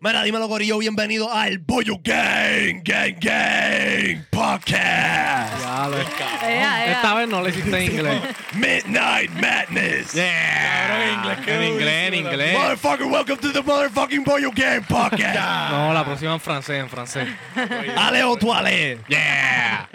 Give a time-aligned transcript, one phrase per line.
[0.00, 5.60] Mira, dímelo, Gorillo, bienvenido al Boyo Gang, Gang, Gang Podcast.
[5.60, 6.92] Ya lo Ea, ea.
[6.92, 8.22] Esta vez no le hiciste en inglés.
[8.54, 10.12] Midnight Madness.
[10.12, 11.02] Yeah.
[11.04, 12.56] en inglés, En inglés, en inglés.
[12.56, 15.36] Motherfucker, welcome to the motherfucking Boyo Gang Podcast.
[15.72, 17.28] No, la próxima en francés, en francés.
[17.96, 19.00] Ale o tu ale.
[19.08, 19.88] Yeah.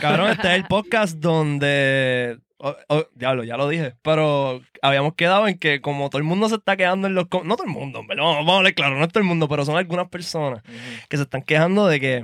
[0.00, 2.40] Cabrón, este es el podcast donde.
[2.60, 3.94] Oh, oh, diablo, ya lo dije.
[4.02, 7.26] Pero habíamos quedado en que, como todo el mundo se está quedando en los.
[7.44, 9.48] No todo el mundo, pero vamos, vamos a hablar claro, no es todo el mundo,
[9.48, 10.62] pero son algunas personas
[11.08, 12.16] que se están quejando de que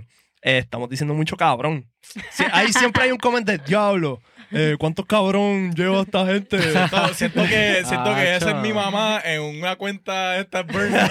[0.42, 1.90] eh, estamos diciendo mucho cabrón.
[2.30, 4.20] Sí, ahí siempre hay un comentario, diablo.
[4.52, 6.58] Eh, ¿Cuántos cabrón lleva esta gente?
[6.92, 11.10] No, siento que, siento que esa es mi mamá en una cuenta de esta burner.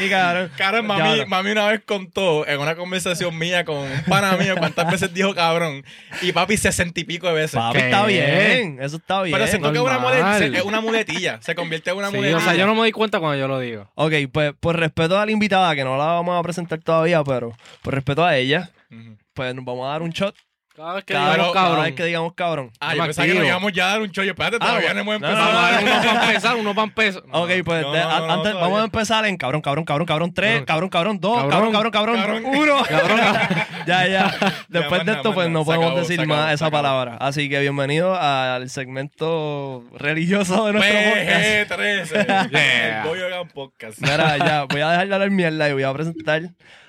[0.00, 0.50] sí, cabrón.
[0.56, 4.90] Cabrón, mami, mami una vez contó en una conversación mía con un pana mío cuántas
[4.90, 5.84] veces dijo cabrón.
[6.22, 7.54] Y papi sesenta y pico de veces.
[7.56, 7.84] Papi, ¿Qué?
[7.86, 8.78] está bien.
[8.80, 9.34] Eso está bien.
[9.36, 10.22] Pero siento que es una, normal.
[10.42, 11.38] mulet- es una muletilla.
[11.40, 12.38] Se convierte en una Sí, muletilla.
[12.38, 13.90] o sea, yo no me doy cuenta cuando yo lo digo.
[13.94, 17.52] Ok, pues por respeto a la invitada, que no la vamos a presentar todavía, pero
[17.82, 18.70] por respeto a ella,
[19.34, 20.34] pues nos vamos a dar un shot
[20.80, 21.84] Cada vez que cada, digamos cada cabrón.
[21.84, 22.70] vez que digamos cabrón.
[22.80, 24.30] Ah, Yo pensaba que nos íbamos ya a dar un chollo.
[24.30, 25.52] Espérate, todavía no, hemos no, empezado.
[25.52, 27.22] no, Vamos a no, dar uno para empezar, uno para empezar.
[27.26, 27.38] No.
[27.42, 28.60] Ok, pues no, de- no, a- no, antes, todavía.
[28.60, 31.92] vamos a empezar en cabrón, cabrón, cabrón, cabrón, tres, cabrón, cabrón, dos, cabrón, Cabrón.
[31.92, 32.44] cabrón, cabrón, Cabrón.
[32.46, 32.82] uno.
[32.88, 33.20] Cabrón,
[33.86, 34.34] ya, ya.
[34.68, 35.50] Después de nada, esto, más pues nada.
[35.50, 36.82] no Se podemos acabó, decir se acabó, más se esa acabó.
[36.82, 37.16] palabra.
[37.20, 41.70] Así que bienvenido al segmento religioso de nuestro podcast.
[41.70, 42.50] PG-13.
[42.50, 43.02] Yeah.
[43.02, 43.98] El Boyo Gang Podcast.
[44.00, 46.42] Mira, ya, voy a dejar de hablar mierda y voy a presentar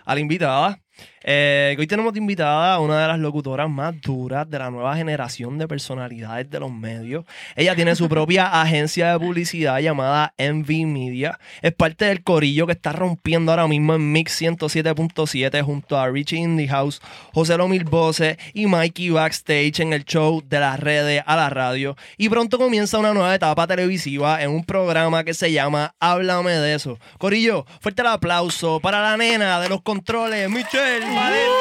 [0.05, 0.79] a la invitada.
[1.23, 5.59] Eh, hoy tenemos invitada a una de las locutoras más duras de la nueva generación
[5.59, 7.25] de personalidades de los medios.
[7.55, 11.39] Ella tiene su propia agencia de publicidad llamada Envy Media.
[11.61, 16.37] Es parte del corillo que está rompiendo ahora mismo en Mix 107.7 junto a Richie
[16.37, 17.01] Indie House,
[17.33, 21.95] José Lomil Bose y Mikey Backstage en el show de las redes a la radio.
[22.17, 26.73] Y pronto comienza una nueva etapa televisiva en un programa que se llama Háblame de
[26.73, 26.97] eso.
[27.19, 31.51] Corillo, fuerte el aplauso para la nena de los controles, Michelle Valentín.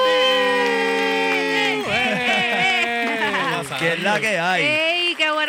[3.79, 5.00] que es la que hay.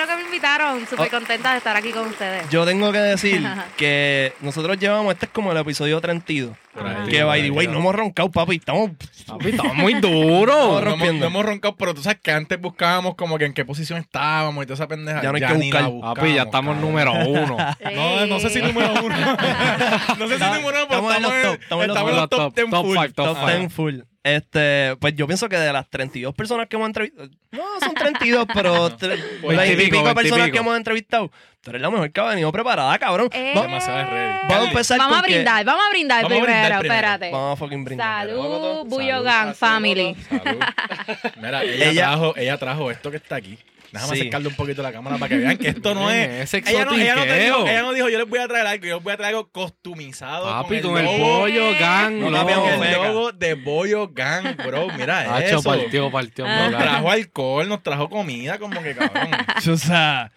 [0.02, 0.08] ¡Ey!
[0.08, 0.88] ¡Qué bueno que me invitaron!
[0.88, 1.12] Súper Oh.
[1.12, 2.50] contenta de estar aquí con ustedes.
[2.50, 3.42] Yo tengo que decir
[3.78, 6.56] que nosotros llevamos, este es como el episodio 32.
[6.74, 8.56] Por ahí, Que by the way, no hemos roncado, papi.
[8.56, 8.92] Estamos.
[9.28, 10.80] Papi, estamos muy duros.
[10.82, 13.66] Estamos No no hemos roncado, pero tú sabes que antes buscábamos como que en qué
[13.66, 15.22] posición estábamos y toda esa pendeja.
[15.22, 15.92] Ya no hay que buscar.
[16.02, 16.82] Papi, ya estamos cabrón.
[16.82, 17.58] número uno.
[17.94, 19.16] No, no sé si número uno.
[20.18, 22.30] no sé si número uno, pero estamos en los estamos, top, estamos en los estamos
[22.30, 22.96] top, top 10 top full.
[22.96, 23.60] top Top five.
[23.60, 24.00] 10 full.
[24.24, 28.46] Este, pues yo pienso que de las 32 personas que hemos entrevistado, no son 32,
[28.54, 29.08] pero 20
[29.42, 33.00] y veintipico, pico personas que hemos entrevistado, tú eres la mejor que ha venido preparada,
[33.00, 33.30] cabrón.
[33.34, 34.38] Eh, Va- Demasiado ready.
[34.48, 36.96] Vamos a empezar Vamos a brindar, vamos a brindar Vamos a primero, brindar primero.
[37.00, 37.32] espérate.
[37.32, 38.28] Vamos a fucking brindar.
[38.28, 40.16] Salud, Buyo Salud, Gang Family.
[40.30, 40.60] Salud.
[41.42, 43.58] Mira, ella, Ella- trajo, ella trajo esto que está aquí.
[43.92, 44.22] Déjame Sí.
[44.22, 46.54] acercarle un poquito la cámara para que vean que esto no es.
[46.54, 48.86] ese Ella no, ella, no dijo, ella no dijo, yo les voy a traer algo,
[48.86, 50.46] yo les voy a traer algo costumizado.
[50.46, 54.88] Papi, con con el logo, pollo, gang, No con el logo de Bollo Gang, bro.
[54.98, 55.64] Mira Hacho, eso.
[55.64, 56.46] partió, partió.
[56.48, 56.70] Ah.
[56.70, 59.30] Nos trajo alcohol, nos trajo comida, como que cabrón.
[59.72, 60.32] O sea,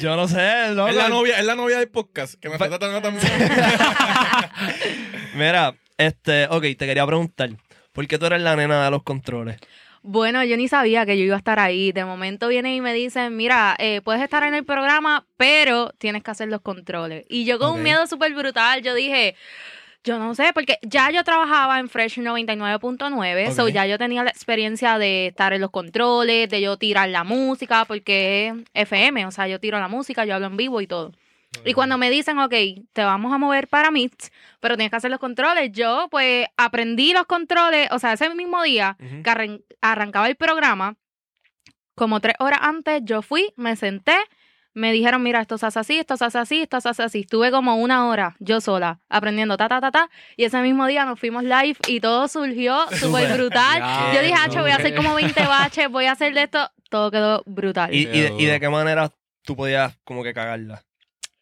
[0.00, 0.88] yo no sé, loco.
[0.88, 3.26] es, la novia, es la novia del podcast, que me está tratando también.
[5.34, 7.50] Mira, este, ok, te quería preguntar,
[7.92, 9.58] ¿por qué tú eres la nena de los controles?
[10.02, 11.92] Bueno, yo ni sabía que yo iba a estar ahí.
[11.92, 16.22] De momento vienen y me dicen, mira, eh, puedes estar en el programa, pero tienes
[16.22, 17.24] que hacer los controles.
[17.28, 19.36] Y yo con un miedo súper brutal, yo dije,
[20.02, 23.70] yo no sé, porque ya yo trabajaba en Fresh 99.9, so Ok.
[23.70, 27.84] ya yo tenía la experiencia de estar en los controles, de yo tirar la música,
[27.84, 31.12] porque es FM, o sea, yo tiro la música, yo hablo en vivo y todo.
[31.64, 32.54] Y cuando me dicen, ok,
[32.92, 34.30] te vamos a mover para Mix,
[34.60, 38.62] pero tienes que hacer los controles, yo pues aprendí los controles, o sea, ese mismo
[38.62, 40.96] día que arran- arrancaba el programa,
[41.94, 44.16] como tres horas antes, yo fui, me senté,
[44.72, 47.20] me dijeron, mira, esto se hace así, esto se hace así, esto se hace así.
[47.22, 50.10] Estuve como una hora yo sola aprendiendo ta, ta, ta, ta.
[50.36, 53.80] Y ese mismo día nos fuimos live y todo surgió súper brutal.
[53.80, 56.44] Ya, yo dije, no, hacho, voy a hacer como 20 baches, voy a hacer de
[56.44, 56.70] esto.
[56.88, 57.92] Todo quedó brutal.
[57.92, 59.10] ¿Y, y de, y de qué manera
[59.42, 60.82] tú podías como que cagarla?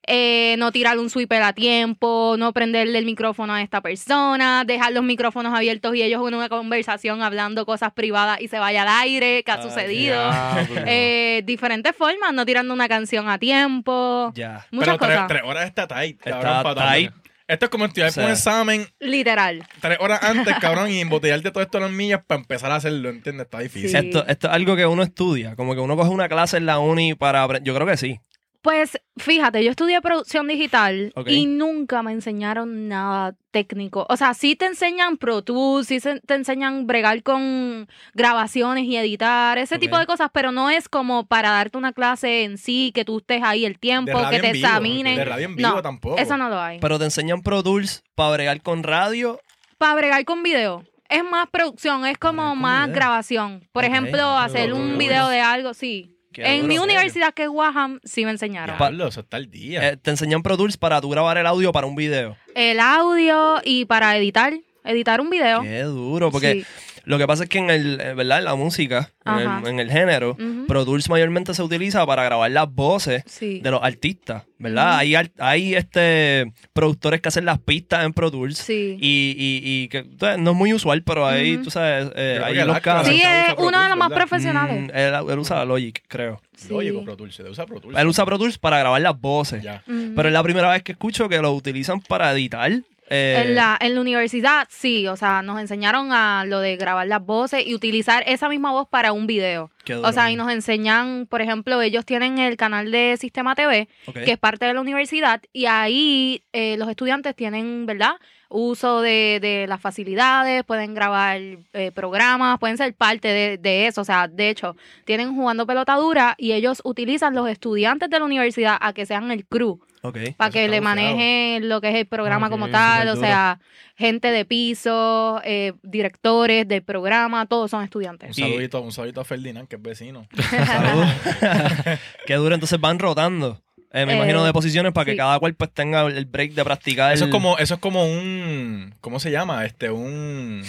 [0.09, 4.93] Eh, no tirar un sweeper a tiempo, no prenderle el micrófono a esta persona, dejar
[4.93, 8.89] los micrófonos abiertos y ellos en una conversación hablando cosas privadas y se vaya al
[9.03, 10.31] aire, que ha Ay, sucedido.
[10.87, 14.67] Eh, diferentes formas, no tirando una canción a tiempo, Ya.
[14.71, 15.29] muchas Pero tres, cosas.
[15.29, 17.13] tres horas está tight, Está tight.
[17.47, 19.67] Esto es como estudiar O sea, un examen Literal.
[19.81, 23.09] tres horas antes, cabrón, y embotellarte todo esto en las millas para empezar a hacerlo,
[23.09, 23.47] ¿entiendes?
[23.47, 23.89] Está difícil.
[23.91, 23.97] Sí.
[23.97, 26.79] Esto, esto es algo que uno estudia, como que uno coge una clase en la
[26.79, 27.67] uni para aprender.
[27.67, 28.21] Yo creo que sí.
[28.61, 34.05] Pues fíjate, yo estudié producción digital y nunca me enseñaron nada técnico.
[34.09, 38.97] O sea, sí te enseñan Pro Tools, sí se- te enseñan bregar con grabaciones y
[38.97, 42.91] editar, ese tipo de cosas, pero no es como para darte una clase en sí,
[42.95, 45.17] que tú estés ahí el tiempo, que te examinen.
[45.17, 46.19] De radio en vivo No, tampoco.
[46.19, 46.81] Eso no lo hay.
[46.81, 49.41] Pero te enseñan Pro Tools para bregar con radio.
[49.79, 50.83] Para bregar con video.
[51.09, 52.97] Es más producción, es como Bregar con más video.
[52.97, 53.69] grabación.
[53.73, 56.18] Por ejemplo, hacer un video de algo, sí.
[56.45, 58.77] Qué en duro, mi universidad, que es Waham, sí me enseñaron.
[58.77, 59.89] Diablo, eso está al día.
[59.89, 62.37] Eh, te enseñan Pro Tools para tú grabar el audio para un video.
[62.55, 64.55] El audio y para editar,
[64.85, 65.63] editar un video.
[65.63, 66.67] Qué duro, porque Sí.
[67.09, 68.39] Lo que pasa es que en el, eh, ¿verdad?
[68.39, 70.67] En la música, en el, en el género, Ujú.
[70.67, 73.61] Pro Tools mayormente se utiliza para grabar las voces Sí.
[73.61, 74.99] de los artistas, ¿verdad?
[74.99, 78.59] Hay, hay este productores que hacen las pistas en Pro Tools.
[78.59, 78.97] Sí.
[79.01, 80.05] Y, y, y que
[80.39, 83.09] no es muy usual, pero ahí, tú sabes, eh, ahí los casos.
[83.13, 84.27] Sí, es uno de los más ¿verdad?
[84.29, 84.81] profesionales.
[84.83, 86.41] Mm, él, él usa Logic, creo.
[86.57, 86.73] Sí.
[86.73, 87.97] Oye, Pro Tools, se usa Pro Tools.
[87.99, 89.63] Él usa Pro Tools para grabar las voces.
[89.63, 89.83] Ya.
[89.87, 92.71] Pero es la primera vez que escucho que lo utilizan para editar.
[93.11, 97.07] Eh, En la, en la universidad, sí, o sea, nos enseñaron a lo de grabar
[97.07, 99.71] las voces y utilizar esa misma voz para un video.
[100.05, 104.33] O sea, y nos enseñan, por ejemplo, ellos tienen el canal de Sistema TV, que
[104.33, 108.13] es parte de la universidad, y ahí eh, los estudiantes tienen, ¿verdad?
[108.51, 111.39] Uso de, de las facilidades, pueden grabar
[111.73, 114.01] eh, programas, pueden ser parte de, de eso.
[114.03, 114.75] O sea, de hecho,
[115.05, 119.31] tienen jugando pelota dura y ellos utilizan los estudiantes de la universidad a que sean
[119.31, 120.19] el crew, Ok.
[120.37, 123.09] para que le manejen lo que es el programa como tal.
[123.09, 123.59] O sea,
[123.97, 128.37] gente de piso, eh, directores del programa, todos son Un estudiantes.
[128.37, 130.27] saludito, un saludito a Ferdinand, que es vecino.
[132.27, 133.61] Qué duro, entonces van rotando.
[133.93, 135.17] Eh, me Eh, imagino de posiciones para que sí.
[135.17, 137.13] cada cual pues tenga el break de practicar.
[137.13, 139.65] Eso es como, eso es como un, ¿cómo se llama?
[139.65, 140.63] Este, un,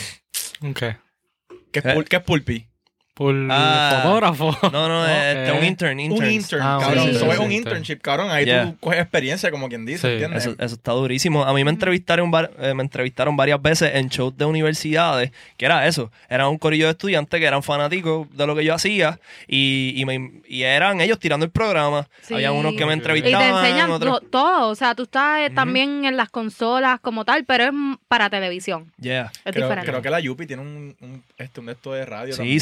[0.75, 0.95] ¿Qué?
[1.71, 1.95] ¿qué es, ¿Eh?
[1.95, 2.68] pul- qué es pulpi?
[3.19, 3.99] Por Ah.
[4.01, 4.57] fotógrafo.
[4.71, 5.57] No, no, este, Ok.
[5.59, 5.93] un intern.
[5.93, 6.31] Un interns.
[6.33, 7.03] intern, Ah, cabrón.
[7.03, 8.31] sí, Eso es un internship, cabrón.
[8.31, 8.65] Ahí Yeah.
[8.71, 10.13] tú coges experiencia, como quien dice, Sí.
[10.13, 10.45] ¿entiendes?
[10.45, 11.43] Eso, eso está durísimo.
[11.43, 15.85] A mí me entrevistaron, eh, me entrevistaron varias veces en shows de universidades, que era
[15.85, 16.11] eso.
[16.29, 20.05] Era un corillo de estudiantes que eran fanáticos de lo que yo hacía y, y,
[20.05, 22.07] me- y eran ellos tirando el programa.
[22.21, 22.35] Sí.
[22.35, 23.63] Había unos que me Y te Y entrevistaban.
[23.63, 27.43] te enseñan otros- todo, o sea, tú estás eh, también en las consolas como tal,
[27.43, 27.71] pero es
[28.07, 29.31] para televisión, Yeah.
[29.43, 29.91] es Creo, diferente.
[29.91, 32.31] creo que la Yupi tiene un, un, este, un de esto de radio.
[32.33, 32.55] Sí, también.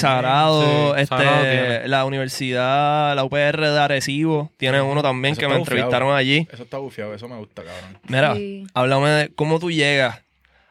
[0.51, 5.47] Sagrado, Sí, este, Sagrado la universidad, la UPR de Arecibo, tiene uno también Eso que
[5.47, 5.75] me bufiado.
[5.77, 6.47] entrevistaron allí.
[6.51, 7.99] Eso está bufiado, eso me gusta, cabrón.
[8.07, 8.65] Mira, Sí.
[8.73, 10.21] háblame de cómo tú llegas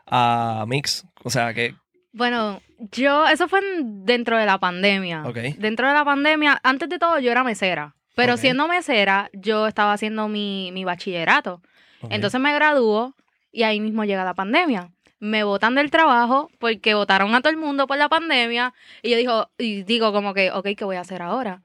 [0.07, 1.05] a Mix.
[1.25, 1.75] O sea, que,
[2.13, 2.61] Bueno,
[2.93, 5.23] yo, eso fue en- dentro de la pandemia.
[5.27, 5.37] Ok.
[5.59, 9.93] Dentro de la pandemia, antes de todo yo era mesera, pero siendo mesera, yo estaba
[9.93, 11.61] haciendo mi, mi bachillerato.
[12.09, 13.15] Entonces me graduó
[13.53, 14.91] y ahí mismo llega la pandemia.
[15.19, 19.17] Me botan del trabajo porque votaron a todo el mundo por la pandemia y yo
[19.17, 21.63] digo, y digo como que, ok, ¿qué voy a hacer ahora?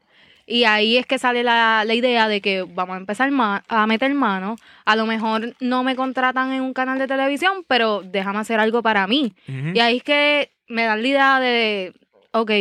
[0.47, 3.29] Y ahí es que sale la, la idea de que vamos a empezar
[3.67, 4.55] a meter mano.
[4.85, 8.81] A lo mejor no me contratan en un canal de televisión, pero déjame hacer algo
[8.81, 9.33] para mí.
[9.73, 11.93] Y ahí es que me dan la idea de,
[12.31, 12.51] ok,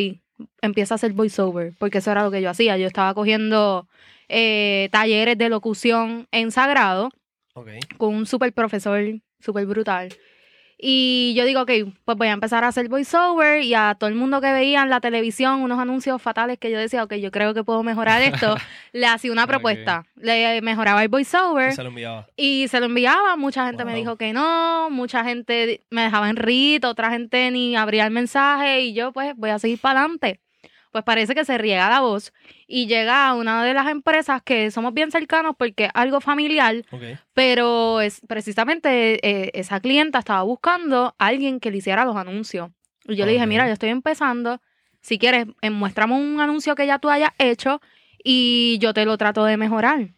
[0.61, 2.77] empieza a hacer voiceover, porque eso era lo que yo hacía.
[2.77, 3.89] Yo estaba cogiendo
[4.29, 7.11] eh, talleres de locución en Sagrado
[7.55, 7.71] Ok.
[7.97, 9.01] con un super profesor,
[9.41, 10.11] súper brutal.
[10.83, 11.71] Y yo digo, ok,
[12.07, 14.89] pues voy a empezar a hacer voiceover y a todo el mundo que veía en
[14.89, 18.57] la televisión unos anuncios fatales que yo decía, ok, yo creo que puedo mejorar esto,
[18.93, 20.07] le hacía una propuesta.
[20.17, 22.27] Le mejoraba el voiceover Y se lo enviaba.
[22.37, 23.37] y se lo enviaba.
[23.37, 27.77] Mucha gente me dijo que no, mucha gente me dejaba en rito, otra gente ni
[27.77, 30.41] abría el mensaje y yo pues voy a seguir para adelante.
[30.91, 32.33] Pues parece que se riega la voz
[32.67, 36.75] y llega a una de las empresas que somos bien cercanos porque es algo familiar,
[36.91, 37.03] Ok.
[37.33, 42.71] pero es precisamente eh, esa clienta estaba buscando a alguien que le hiciera los anuncios.
[43.07, 44.61] Y yo le dije, mira, yo estoy empezando,
[45.01, 47.81] si quieres, eh, muéstrame un anuncio que ya tú hayas hecho
[48.23, 50.09] y yo te lo trato de mejorar.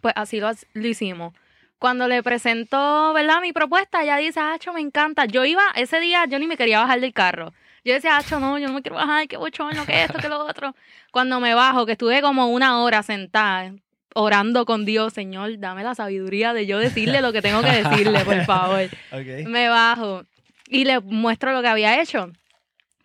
[0.00, 1.34] Pues así lo, lo hicimos.
[1.78, 3.40] Cuando le presentó, ¿verdad?
[3.40, 5.26] Mi propuesta, ella dice, Acho, me encanta.
[5.26, 7.52] Yo iba, ese día yo ni me quería bajar del carro.
[7.88, 10.44] Yo decía, Acho, no, yo no me quiero bajar, qué bochorno, que esto, que lo
[10.44, 10.74] otro.
[11.10, 13.72] Cuando me bajo, que estuve como una hora sentada,
[14.14, 18.26] orando con Dios, Señor, dame la sabiduría de yo decirle lo que tengo que decirle,
[18.26, 18.90] por favor.
[19.46, 20.24] Me bajo
[20.66, 22.30] y le muestro lo que había hecho.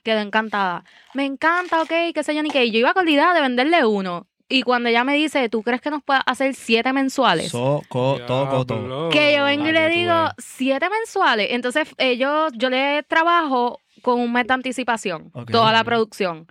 [0.04, 0.84] Quedó encantada.
[1.14, 2.66] Me encanta, ok, qué sé yo ni qué.
[2.66, 4.28] Y yo iba con la idea de venderle uno.
[4.50, 7.54] Y cuando ella me dice, ¿tú crees que nos pueda hacer siete mensuales?
[7.54, 8.66] Toco, todo.
[8.66, 9.10] Diablo.
[9.10, 11.48] que yo vengo y le digo, siete mensuales.
[11.52, 16.48] Entonces, ellos, yo le trabajo con un mes de anticipación, toda la producción.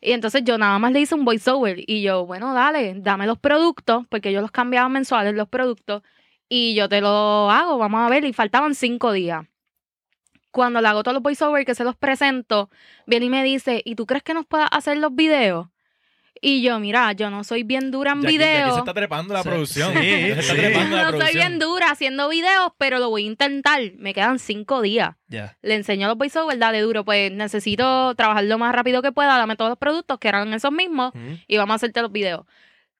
[0.00, 1.78] Y entonces yo nada más le hice un voiceover.
[1.86, 6.02] Y yo, bueno, dale, dame los productos, porque yo los cambiaba mensuales, los productos.
[6.48, 8.24] Y yo te lo hago, vamos a ver.
[8.24, 9.44] Y faltaban cinco días.
[10.50, 12.70] Cuando le hago todos los voiceovers que se los presento,
[13.06, 15.68] viene y me dice, ¿y tú crees que nos pueda hacer los videos?
[16.44, 18.72] Y yo, mira, yo no soy bien dura en Jackie video.
[18.72, 19.92] se está trepando la Sí, producción.
[19.92, 20.58] sí, se está sí.
[20.60, 21.48] trepando la No soy producción.
[21.48, 23.80] bien dura haciendo videos, pero lo voy a intentar.
[23.96, 25.10] Me quedan cinco días.
[25.28, 25.56] Ya.
[25.62, 27.04] Le enseño los voiceovers, dale duro.
[27.04, 29.38] Pues necesito trabajar lo más rápido que pueda.
[29.38, 31.12] Dame todos los productos que eran esos mismos
[31.46, 32.44] y vamos a hacerte los videos.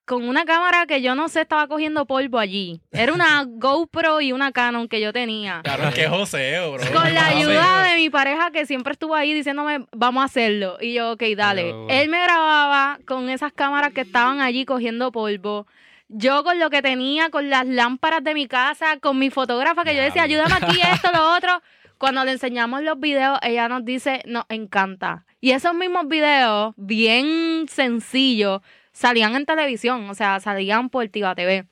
[0.04, 2.80] Con una cámara que yo no sé, estaba cogiendo polvo allí.
[2.90, 5.60] Era una GoPro y una Canon que yo tenía.
[5.64, 6.84] Cabrón, qué joseo, bro.
[6.92, 10.76] Con la ayuda de mi pareja que siempre estuvo ahí diciéndome, vamos a hacerlo.
[10.80, 11.62] Y yo, ok, dale.
[11.62, 15.66] Pero- Él me grababa con esas cámaras que estaban allí cogiendo polvo.
[16.08, 19.94] Yo con lo que tenía, con las lámparas de mi casa, con mi fotógrafa que
[19.96, 21.62] yo decía, ayúdame aquí, esto, lo otro.
[21.96, 25.24] Cuando le enseñamos los videos, ella nos dice, nos encanta.
[25.40, 28.60] Y esos mismos videos, bien sencillos,
[28.92, 31.66] salían en televisión, o sea, salían por Tiva TV.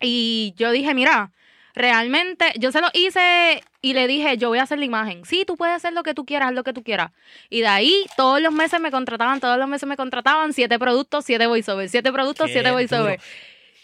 [0.00, 1.32] Y yo dije, mira,
[1.74, 5.24] realmente, yo se lo hice y le dije, yo voy a hacer la imagen.
[5.24, 7.10] Sí, tú puedes hacer lo que tú quieras, haz lo que tú quieras.
[7.50, 11.24] Y de ahí, todos los meses me contrataban, todos los meses me contrataban, siete productos,
[11.24, 13.22] siete voiceovers, siete productos, Qué siete voiceovers.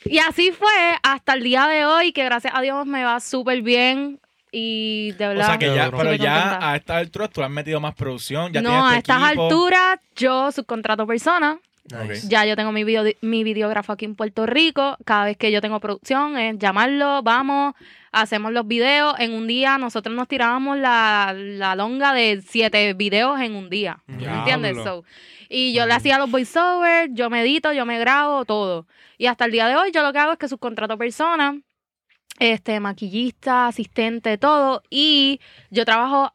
[0.04, 0.70] Y así fue
[1.02, 4.20] hasta el día de hoy, que gracias a Dios me va súper bien.
[4.52, 5.46] Y de O verdad.
[5.46, 6.24] sea que ya, pero contenta.
[6.24, 9.42] ya a esta altura tú has metido más producción, ya no, tienes a estas equipo.
[9.44, 11.56] alturas, yo subcontrato personas.
[11.90, 12.28] Nice.
[12.28, 14.96] Ya yo tengo mi, video, mi videógrafo aquí en Puerto Rico.
[15.04, 17.74] Cada vez que yo tengo producción es llamarlo, vamos,
[18.10, 19.14] hacemos los videos.
[19.18, 24.02] En un día nosotros nos tirábamos la, la longa de siete videos en un día.
[24.06, 24.38] ¿Me Diablo.
[24.38, 24.82] entiendes?
[24.82, 25.04] So,
[25.50, 28.86] y yo le hacía los voiceovers, yo me edito, yo me grabo, todo.
[29.18, 31.56] Y hasta el día de hoy yo lo que hago es que subcontrato personas,
[32.38, 34.82] este, maquillista, asistente, todo.
[34.88, 36.32] Y yo trabajo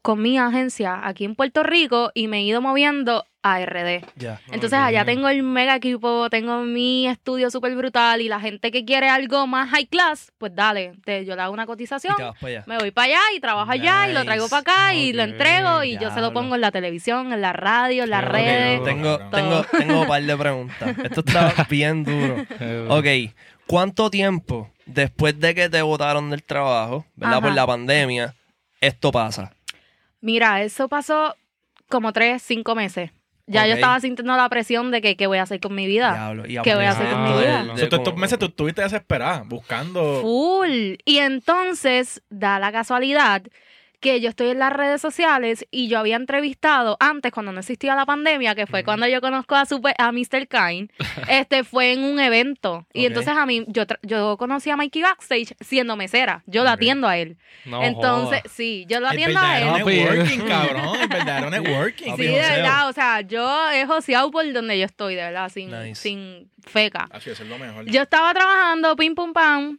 [0.00, 4.04] con mi agencia aquí en Puerto Rico y me he ido moviendo a RD.
[4.16, 4.40] Ya.
[4.50, 8.84] Entonces allá tengo el mega equipo, tengo mi estudio súper brutal y la gente que
[8.84, 12.16] quiere algo más high class, pues dale, te- yo le hago una cotización,
[12.66, 15.82] me voy para allá y trabajo allá y lo traigo para acá y lo entrego
[15.84, 18.82] y yo se lo pongo en la televisión, en la radio, en las redes.
[18.84, 20.96] Tengo, tengo, tengo un par de preguntas.
[21.04, 22.44] Esto está bien duro.
[22.88, 23.06] Ok,
[23.66, 27.38] ¿cuánto tiempo después de que te botaron del trabajo, ¿verdad?
[27.38, 27.46] Ajá.
[27.46, 28.34] Por la pandemia,
[28.80, 29.52] esto pasa?
[30.20, 31.34] Mira, eso pasó
[31.88, 33.10] como tres, cinco meses.
[33.48, 33.68] Ya Ok.
[33.68, 36.12] yo estaba sintiendo la presión de que qué voy a hacer con mi vida.
[36.14, 36.46] Diablo.
[36.48, 37.64] Y ¿Qué voy a hacer con mi vida?
[37.76, 40.20] de- tú estos meses tú estuviste desesperada, buscando...
[40.20, 40.94] Full.
[41.04, 43.42] Y entonces da la casualidad
[44.00, 47.94] que yo estoy en las redes sociales y yo había entrevistado antes, cuando no existía
[47.94, 50.46] la pandemia, que fue cuando yo conozco a, Super, a Mr.
[50.48, 50.88] Kine,
[51.28, 52.86] este fue en un evento.
[52.92, 56.42] Y entonces a mí, yo, yo conocí a Mikey backstage siendo mesera.
[56.46, 56.74] Yo lo Ok.
[56.76, 57.38] atiendo a él.
[57.64, 59.84] No entonces, sí, yo lo atiendo a él.
[59.84, 61.00] Networking, cabrón.
[61.00, 62.16] El verdadero networking.
[62.16, 65.70] Sí, de verdad, o sea, yo he joseado por donde yo estoy, de verdad, sin,
[65.70, 65.94] Nice.
[65.96, 67.08] sin feca.
[67.10, 67.86] Así es lo mejor.
[67.86, 69.78] Yo estaba trabajando, pim pum pam.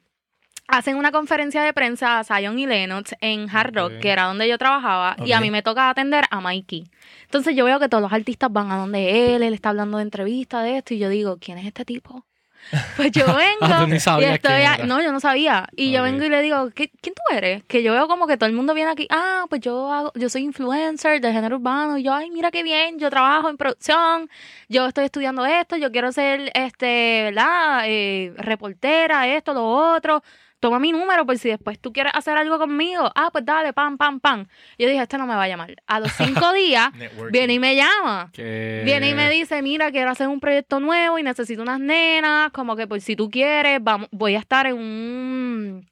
[0.69, 4.57] Hacen una conferencia de prensa Zion y Lennox en Hard Rock, que era donde yo
[4.57, 6.83] trabajaba, y a mí me toca atender a Mikey.
[7.23, 10.03] Entonces yo veo que todos los artistas van a donde él, él está hablando de
[10.03, 12.25] entrevistas, de esto, y yo digo, ¿quién es este tipo?
[12.97, 13.85] Pues yo vengo Ah,
[14.19, 15.69] y estoy a- no, yo no sabía.
[15.77, 17.63] Y yo vengo y le digo, ¿Qué, ¿quién tú eres?
[17.63, 20.27] Que yo veo como que todo el mundo viene aquí, ah, pues yo hago, yo
[20.27, 24.29] soy influencer de género urbano, y yo, ay, mira qué bien, yo trabajo en producción,
[24.67, 27.83] yo estoy estudiando esto, yo quiero ser, este, ¿verdad?
[27.85, 30.21] Eh, reportera, esto, lo otro.
[30.59, 33.11] Toma mi número por si después tú quieres hacer algo conmigo.
[33.15, 34.47] Ah, pues dale, pam, pam, pam.
[34.79, 35.75] Yo dije, este no me va a llamar.
[35.85, 36.89] A los cinco días,
[37.31, 38.29] viene y me llama.
[38.33, 42.51] Que- Viene y me dice, mira, quiero hacer un proyecto nuevo y necesito unas nenas,
[42.51, 45.89] como que por si tú quieres, vamos, voy a estar en un...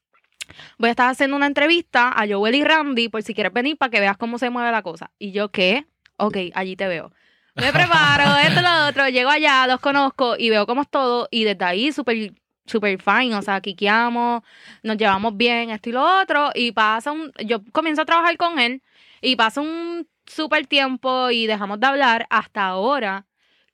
[0.78, 3.90] Voy a estar haciendo una entrevista a Joel y Randy por si quieres venir para
[3.90, 5.12] que veas cómo se mueve la cosa.
[5.20, 5.86] Y yo, ¿qué?
[6.18, 7.12] Ok, allí te veo.
[7.56, 11.44] Me preparo, esto, lo otro, llego allá, los conozco y veo cómo es todo y
[11.46, 12.34] desde ahí súper
[12.66, 14.44] super fine, o sea, quiqueamos,
[14.84, 18.60] nos llevamos bien, esto y lo otro, y pasa un, yo comienzo a trabajar con
[18.60, 18.82] él
[19.22, 23.26] y pasa un súper tiempo y dejamos de hablar hasta ahora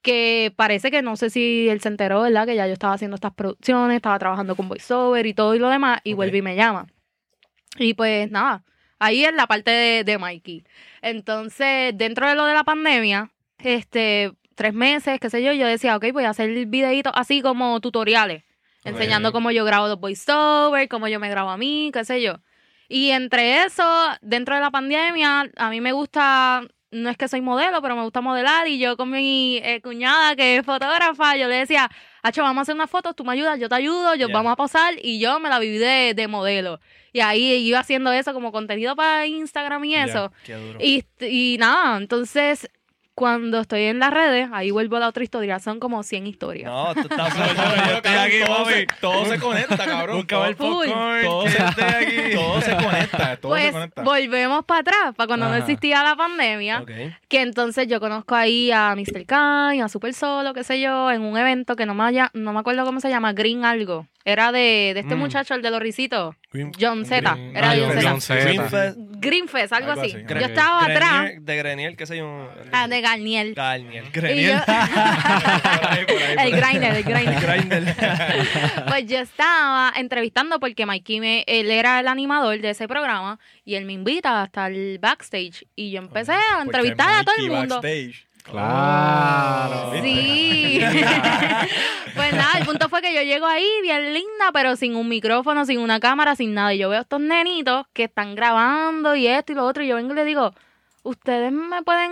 [0.02, 2.46] que parece que no sé si él se enteró, ¿verdad?
[2.48, 5.70] Que ya yo estaba haciendo estas producciones, estaba trabajando con voiceover y todo y lo
[5.70, 6.88] demás, y vuelve y me llama.
[7.78, 8.64] Y pues nada,
[9.00, 10.64] ahí es la parte de, de Mikey.
[11.02, 15.96] Entonces, dentro de lo de la pandemia, este, tres meses, qué sé yo, yo decía,
[15.96, 18.44] ok, voy a hacer videitos así como tutoriales,
[18.84, 22.40] enseñando cómo yo grabo los voiceovers, cómo yo me grabo a mí, qué sé yo.
[22.88, 23.84] Y entre eso,
[24.22, 26.62] dentro de la pandemia, a mí me gusta,
[26.92, 28.68] no es que soy modelo, pero me gusta modelar.
[28.68, 31.90] Y yo con mi eh, cuñada, que es fotógrafa, yo le decía,
[32.24, 34.56] Hacho, vamos a hacer unas fotos, tú me ayudas, yo te ayudo, yo vamos a
[34.56, 34.94] posar.
[35.02, 36.80] Y yo me la viví de, de modelo.
[37.14, 40.32] Y ahí iba haciendo eso como contenido para Instagram y eso.
[40.44, 40.80] Qué duro.
[40.82, 42.70] Y, y nada, entonces
[43.14, 45.60] cuando estoy en las redes, ahí vuelvo a la otra historia.
[45.60, 46.72] Son como 100 historias.
[46.72, 47.76] No, tú estás bueno.
[47.88, 50.18] Yo estoy aquí, todo, se, todo se conecta, cabrón.
[50.18, 50.88] Buscaba el todo, Full.
[50.88, 51.24] popcorn.
[51.24, 52.36] todo se, aquí.
[52.36, 53.38] todo se conecta.
[53.38, 54.02] Todo se pues conecta.
[54.04, 56.84] volvemos para atrás, para cuando no existía la pandemia.
[57.28, 59.26] Que entonces yo conozco ahí a Mr.
[59.26, 62.54] Khan, a Super Solo, qué sé yo, en un evento que no me, haya- no
[62.54, 64.08] me acuerdo cómo se llama, Green algo.
[64.26, 65.20] Era de, de este Mm.
[65.20, 66.36] muchacho, el de los risitos.
[66.52, 67.18] Green- John Z.
[67.54, 68.36] Era ah, John John Z.
[68.36, 68.44] Z.
[68.44, 68.98] Green Fest.
[69.22, 70.14] Green Fest, algo, Algo así.
[70.16, 71.32] así, Yo estaba atrás.
[71.40, 72.50] De Grenier, qué sé yo.
[72.72, 73.54] Ah, de Garnier.
[73.54, 74.04] Garnier.
[74.12, 74.58] Grenier.
[74.58, 76.52] yo- Por ahí, por ahí, por el ahí.
[76.52, 77.04] grinder, el.
[77.40, 77.96] Grindel.
[78.88, 83.76] Pues yo estaba entrevistando porque Mikey, me, él era el animador de ese programa y
[83.76, 87.76] él me invita hasta el backstage y yo empecé a entrevistar a todo el mundo.
[87.82, 88.26] backstage.
[88.44, 89.92] Claro.
[90.02, 90.80] Sí.
[92.16, 95.66] pues nada, el punto fue que yo llego ahí bien linda, pero sin un micrófono,
[95.66, 96.74] sin una cámara, sin nada.
[96.74, 99.84] Y yo veo a estos nenitos que están grabando y esto y lo otro.
[99.84, 100.54] Y yo vengo y le digo,
[101.04, 102.12] ¿ustedes me pueden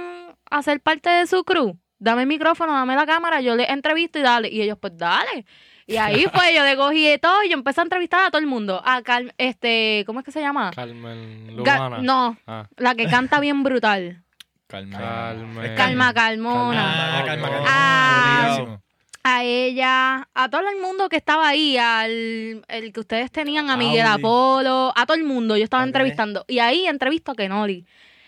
[0.50, 1.78] hacer parte de su crew?
[2.00, 4.50] Dame el micrófono, dame la cámara, yo les entrevisto y dale.
[4.50, 5.46] Y ellos, pues dale.
[5.86, 8.40] Y ahí fue, yo le cogí de todo y yo empecé a entrevistar a todo
[8.40, 8.80] el mundo.
[8.86, 10.72] A Cal- este, ¿cómo es que se llama?
[10.74, 11.98] Carmen Ga- Lumana.
[12.04, 14.24] no, Ah, la que canta bien brutal.
[14.70, 15.00] Calma.
[15.00, 15.76] Calme.
[15.76, 17.20] Calma, Calmona.
[17.20, 17.66] Ah, calma, calma.
[17.68, 18.46] Ah.
[18.52, 18.82] Buenísimo.
[19.24, 23.78] a ella, a todo el mundo que estaba ahí, al el que ustedes tenían, a
[23.78, 24.22] Miguel Audi.
[24.22, 26.46] Apolo, a todo el mundo, yo estaba entrevistando.
[26.48, 27.86] Y ahí entrevisto a Kenoli.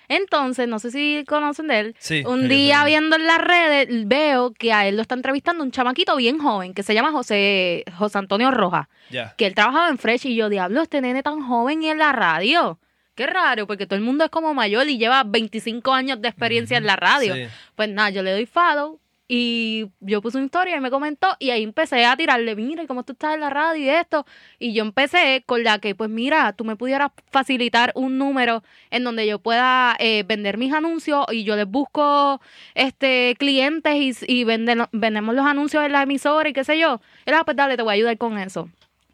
[0.08, 1.96] Entonces, no sé si conocen de él.
[2.00, 2.24] Sí.
[2.26, 2.86] Un día sí.
[2.88, 6.74] viendo en las redes, veo que a él lo está entrevistando un chamaquito bien joven
[6.74, 9.36] que se llama José, José Antonio Rojas, Ya.
[9.38, 12.12] que él trabajaba en Fresh y yo, diablo, este nene tan joven y en la
[12.12, 12.80] radio.
[13.22, 16.78] Qué raro, porque todo el mundo es como mayor y lleva 25 años de experiencia
[16.78, 17.36] en la radio.
[17.36, 17.44] Sí.
[17.76, 21.52] Pues nada, yo le doy follow y yo puse una historia y me comentó y
[21.52, 24.26] ahí empecé a tirarle, mira, ¿y cómo tú estás en la radio y esto?
[24.58, 29.04] Y yo empecé con la que, pues mira, tú me pudieras facilitar un número en
[29.04, 32.42] donde yo pueda eh, vender mis anuncios y yo les busco
[32.76, 37.02] este clientes y, y venden- vendemos los anuncios en la emisora y qué sé yo.
[37.26, 38.68] Él, ah, pues dale, te voy a ayudar con eso.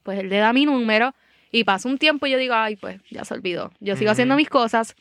[0.03, 1.13] Pues él le da mi número
[1.51, 3.71] y pasa un tiempo y yo digo, ay, pues ya se olvidó.
[3.79, 4.95] Yo sigo haciendo mis cosas.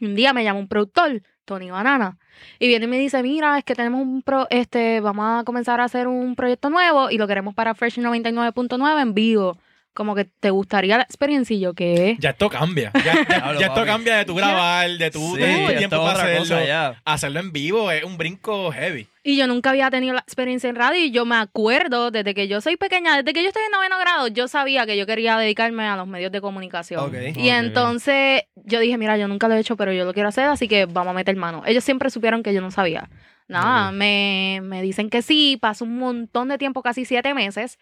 [0.00, 2.18] Un día me llama un productor, Tony Banana,
[2.58, 5.80] y viene y me dice, mira, es que tenemos un pro, este, vamos a comenzar
[5.80, 9.58] a hacer un proyecto nuevo y lo queremos para Fresh 99.9 en vivo.
[9.96, 12.16] Como que te gustaría la experiencia y yo, ¿qué?
[12.20, 12.92] Ya esto cambia.
[12.94, 15.42] Ya, ya- Diablo, ya esto cambia de tu grabar, de tu Sí,
[15.76, 16.38] tiempo para hacerlo.
[16.40, 17.02] cosa ya.
[17.04, 19.08] Hacerlo en vivo es un brinco heavy.
[19.24, 22.46] Y yo nunca había tenido la experiencia en radio y yo me acuerdo desde que
[22.46, 25.36] yo soy pequeña, desde que yo estoy en noveno grado, yo sabía que yo quería
[25.36, 27.10] dedicarme a los medios de comunicación.
[27.34, 30.44] Y entonces yo dije, mira, yo nunca lo he hecho, pero yo lo quiero hacer,
[30.44, 31.62] así que vamos a meter mano.
[31.66, 33.08] Ellos siempre supieron que yo no sabía.
[33.48, 37.78] Nada, me, me dicen que sí, pasó un montón de tiempo, casi siete meses,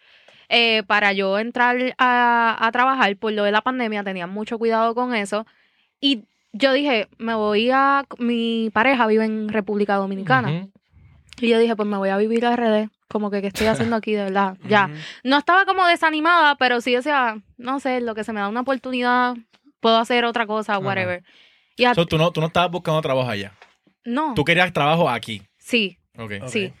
[0.49, 3.15] eh, para yo entrar a, a trabajar.
[3.17, 5.45] Por lo de la pandemia, tenía mucho cuidado con eso.
[5.99, 8.05] Y yo dije, me voy a...
[8.19, 10.49] Mi pareja vive en República Dominicana.
[11.41, 12.89] Y yo dije, pues me voy a vivir a RD.
[13.09, 14.57] Como que, ¿qué estoy haciendo aquí, de verdad?
[14.67, 14.89] Ya.
[15.23, 18.61] No estaba como desanimada, pero sí decía, no sé, lo que se me da una
[18.61, 19.35] oportunidad,
[19.79, 21.23] puedo hacer otra cosa, whatever.
[21.75, 23.51] Y a- So, tú, no, tú no estabas buscando trabajo allá.
[24.05, 25.41] no, Tú querías trabajo aquí.
[25.57, 26.31] sí, Ok.
[26.43, 26.47] Ok.
[26.47, 26.73] sí.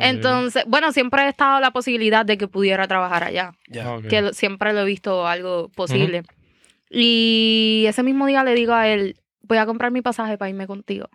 [0.00, 3.52] Entonces, bueno, siempre ha estado la posibilidad de que pudiera trabajar allá.
[3.86, 4.06] Ok.
[4.08, 6.22] que siempre lo he visto algo posible.
[6.90, 10.66] Y ese mismo día le digo a él, voy a comprar mi pasaje para irme
[10.66, 11.08] contigo.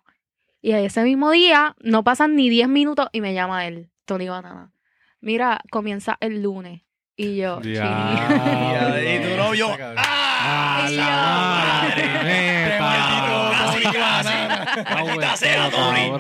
[0.62, 4.72] Y ese mismo día, no pasan ni 10 minutos y me llama él, Tony Banana.
[5.22, 6.82] Mira, comienza el lunes.
[7.20, 7.60] Y yo.
[7.64, 9.76] Y tu novio.
[9.98, 12.78] Ah, la madre.
[12.80, 13.34] Ah,
[14.94, 16.12] Maldita sea, Tony.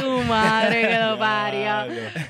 [0.00, 1.86] su madre que lo parió.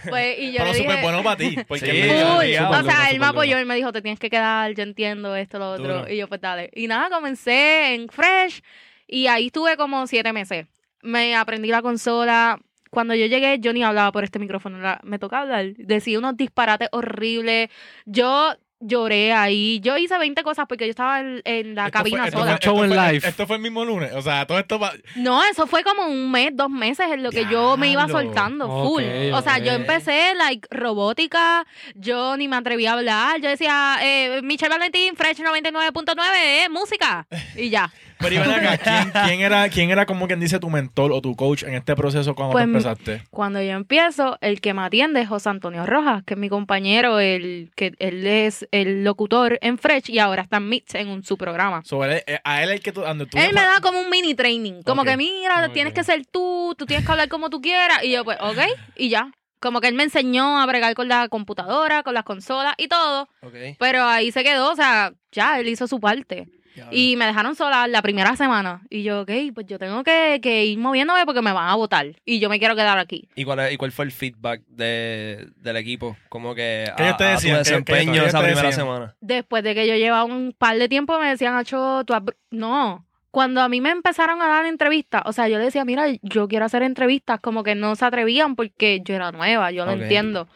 [0.09, 1.57] Pues, y yo Pero le dije, súper bueno para ti.
[1.69, 2.57] Porque Sí.
[2.59, 5.61] O sea, él me apoyó, él me dijo, te tienes que quedar, yo entiendo esto,
[5.61, 5.99] lo otro.
[6.01, 6.09] Duro.
[6.09, 6.71] Y yo, pues dale.
[6.75, 8.63] Y nada, comencé en Fresh
[9.07, 10.67] y ahí estuve como siete meses.
[11.03, 12.59] Me aprendí la consola.
[12.93, 15.65] Cuando yo llegué, yo ni hablaba por este micrófono, la- me tocaba hablar.
[15.79, 17.71] Decía unos disparates horribles.
[18.05, 19.81] Yo lloré ahí.
[19.81, 22.51] Yo hice 20 cosas porque yo estaba en, en la Esto fue- cabina esto sola.
[22.51, 23.29] fue- esto Show en fue- live.
[23.29, 24.13] Esto fue el mismo lunes.
[24.13, 24.93] O sea, todo esto va.
[25.15, 28.67] No, eso fue como un mes, dos meses en lo que yo me iba soltando,
[28.69, 29.05] full.
[29.33, 34.41] O sea, yo empecé, like, robótica, yo ni me atreví a hablar, yo decía, eh,
[34.43, 37.27] Michelle Valentín, Fresh 99.9, eh, música,
[37.57, 37.91] y ya.
[38.23, 41.35] Pero Iván, acá, ¿quién, quién era, ¿quién era como quien dice tu mentor o tu
[41.37, 43.25] coach en este proceso cuando Pues, tú empezaste?
[43.31, 47.19] Cuando yo empiezo, el que me atiende es José Antonio Rojas, que es mi compañero,
[47.21, 51.23] el que él es el locutor en Fresh y ahora está en Mix en un,
[51.25, 51.83] su programa.
[52.27, 54.83] Él, a él el que tú, donde tú Él me da como un mini training,
[54.83, 58.05] como que mira, tienes que ser tú, tú tienes que hablar como tú quieras.
[58.05, 58.59] Y yo, pues, ok,
[58.97, 59.31] y ya.
[59.61, 63.29] Como que él me enseñó a bregar con la computadora, con las consolas y todo.
[63.43, 63.55] Ok.
[63.79, 66.49] Pero ahí se quedó, o sea, ya, él hizo su parte.
[66.91, 68.83] Y me dejaron sola la primera semana.
[68.91, 72.07] Y yo, ok, pues yo tengo que, que ir moviéndome porque me van a votar.
[72.25, 73.29] Y yo me quiero quedar aquí.
[73.35, 76.17] ¿Y cuál, y cuál fue el feedback de, del equipo?
[76.29, 77.41] Como que ¿Qué te a, a decían?
[77.41, 78.87] tu ¿Qué- qué- desempeño qué ellos esa te primera decían?
[78.87, 79.17] semana.
[79.21, 82.37] Después de que yo llevaba un par de tiempo, me decían, Acho, tú has br-".
[82.51, 83.07] No.
[83.31, 86.49] Cuando a mí me empezaron a dar entrevistas, o sea, yo le decía, mira, yo
[86.49, 90.49] quiero hacer entrevistas, como que no se atrevían porque yo era nueva, yo lo entiendo.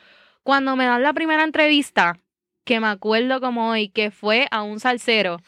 [0.42, 2.18] Cuando me dan la primera entrevista,
[2.64, 5.40] que me acuerdo como hoy, que fue a un salsero,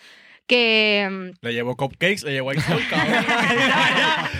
[0.49, 3.25] que Le llevó cupcakes, le llevó ice cabrón.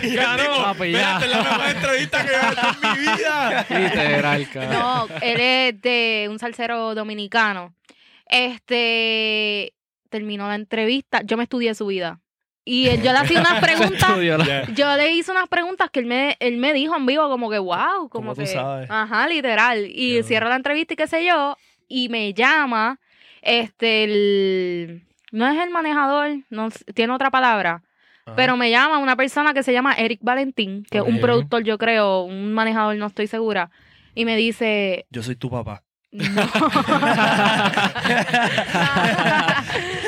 [0.03, 0.71] Ya.
[0.71, 3.65] Espérate, es la mejor entrevista que he hecho en mi vida.
[3.69, 4.71] Literal, cabrón.
[4.73, 7.73] No, él es de un salsero dominicano.
[8.25, 9.73] Este
[10.09, 11.21] terminó la entrevista.
[11.23, 12.19] Yo me estudié su vida.
[12.65, 14.09] Y él- yo le hacía unas preguntas.
[14.75, 17.57] Yo le hice unas preguntas que él me, él me dijo en vivo, como que
[17.59, 18.47] wow, como Como tú que.
[18.47, 18.89] sabes.
[18.91, 19.85] Ajá, literal.
[19.87, 21.55] Y Qué cierra la entrevista y qué sé yo.
[21.87, 22.99] Y me llama.
[23.41, 25.03] Este, el.
[25.31, 27.83] No es el manejador, no, tiene otra palabra.
[28.25, 28.35] Ajá.
[28.35, 31.77] Pero me llama una persona que se llama Eric Valentín, que es un productor, yo
[31.77, 33.71] creo, un manejador, no estoy segura.
[34.15, 35.83] Y me dice, Yo soy tu papá.
[36.11, 36.21] no.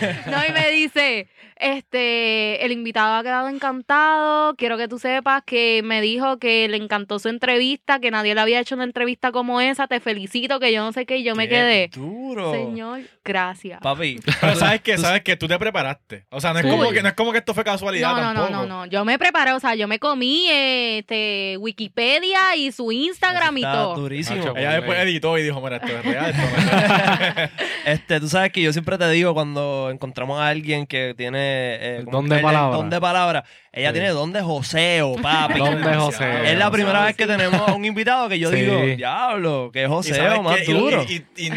[0.26, 4.54] No, y me dice, este, el invitado ha quedado encantado.
[4.56, 8.40] Quiero que tú sepas que me dijo que le encantó su entrevista, que nadie le
[8.40, 9.86] había hecho una entrevista como esa.
[9.86, 11.88] Te felicito, que yo no sé qué, y yo me Qué quedé.
[11.94, 12.52] duro.
[12.52, 13.80] Señor, gracias.
[13.80, 14.20] Papi.
[14.40, 16.26] Pero sabes que, sabes que tú te preparaste.
[16.30, 18.22] O sea, no es, como que, no es como que esto fue casualidad No, no,
[18.34, 18.50] no, tampoco.
[18.50, 18.86] no, no.
[18.86, 23.94] Yo me preparé, o sea, yo me comí este Wikipedia y su Instagram y todo.
[23.96, 24.38] durísimo.
[24.38, 26.30] Macho, Ella después editó y dijo, mira, esto es real.
[26.30, 27.50] Esto es real.
[27.86, 31.96] Este, tú sabes que yo siempre te digo cuando encontramos a alguien que tiene eh,
[31.98, 32.76] El ¿cómo don de palabra.
[32.76, 33.44] don de palabra.
[33.72, 33.92] Ella Sí.
[33.94, 35.58] tiene don de joseo, papi.
[35.58, 36.42] Don de joseo.
[36.44, 38.56] Es la primera vez que tenemos a un invitado que yo Sí.
[38.62, 41.02] digo, diablo, que joseo más duro.
[41.08, 41.52] Y, y- y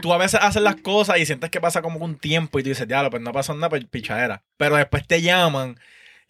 [0.00, 2.68] tú a veces haces las cosas y sientes que pasa como un tiempo y tú
[2.70, 4.42] dices, diablo, pues no pasó nada, pues pichadera.
[4.56, 5.78] Pero después te llaman.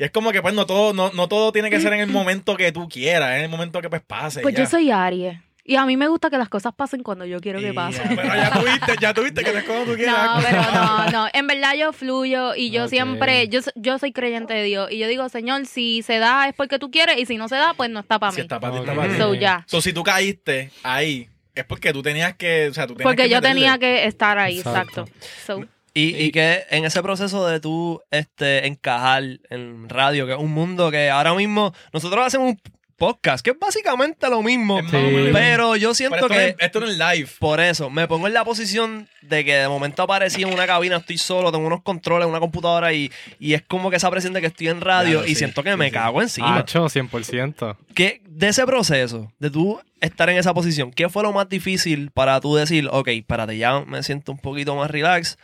[0.00, 2.10] Y es como que pues no todo, no, no todo tiene que ser en el
[2.10, 4.42] momento que tú quieras, en el momento que pues pase.
[4.42, 4.62] Pues ya.
[4.64, 5.38] yo soy Aries.
[5.68, 8.16] Y a mí me gusta que las cosas pasen cuando yo quiero que pasen.
[8.16, 10.44] Pero ya tuviste, ya tuviste que no es cuando tú No, quieras.
[10.48, 11.28] pero no, no.
[11.32, 14.90] En verdad yo fluyo y yo siempre, yo, yo soy creyente de Dios.
[14.90, 17.56] Y yo digo, Señor, si se da es porque tú quieres y si no se
[17.56, 18.42] da, pues no está para Si mí.
[18.42, 19.18] está para ti, está para ti.
[19.18, 19.64] So ya.
[19.68, 23.24] So, si tú caíste ahí, es porque tú tenías que, o sea, tú tenías Porque
[23.24, 23.54] que yo meterle.
[23.60, 25.02] tenía que estar ahí, Exacto.
[25.02, 25.26] exacto.
[25.46, 30.38] So, Y, y que en ese proceso de tú este, encajar en radio, que es
[30.38, 32.60] un mundo que ahora mismo nosotros hacemos un
[32.98, 34.88] podcast, que es básicamente lo mismo, Sí.
[35.32, 36.34] pero yo Pero siento esto, que...
[36.34, 37.28] no es, esto no es live.
[37.38, 40.96] Por eso, me pongo en la posición de que de momento aparecí en una cabina,
[40.96, 44.40] estoy solo, tengo unos controles, una computadora y, y es como que esa presión de
[44.40, 45.92] que estoy en radio Claro, y sí, siento que sí, me sí.
[45.92, 46.58] cago encima.
[46.58, 47.76] Hacho, 100%.
[47.94, 52.10] ¿Qué, de ese proceso, de tú estar en esa posición, ¿qué fue lo más difícil
[52.10, 55.38] para tú decir, ok, espérate, ya me siento un poquito más relax?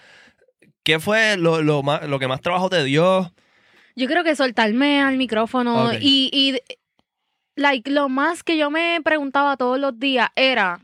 [0.83, 3.33] ¿Qué fue lo, lo, más, lo que más trabajo te dio?
[3.97, 6.59] yo creo que soltarme al micrófono y
[7.57, 10.81] like, lo más que yo me preguntaba todos los días era,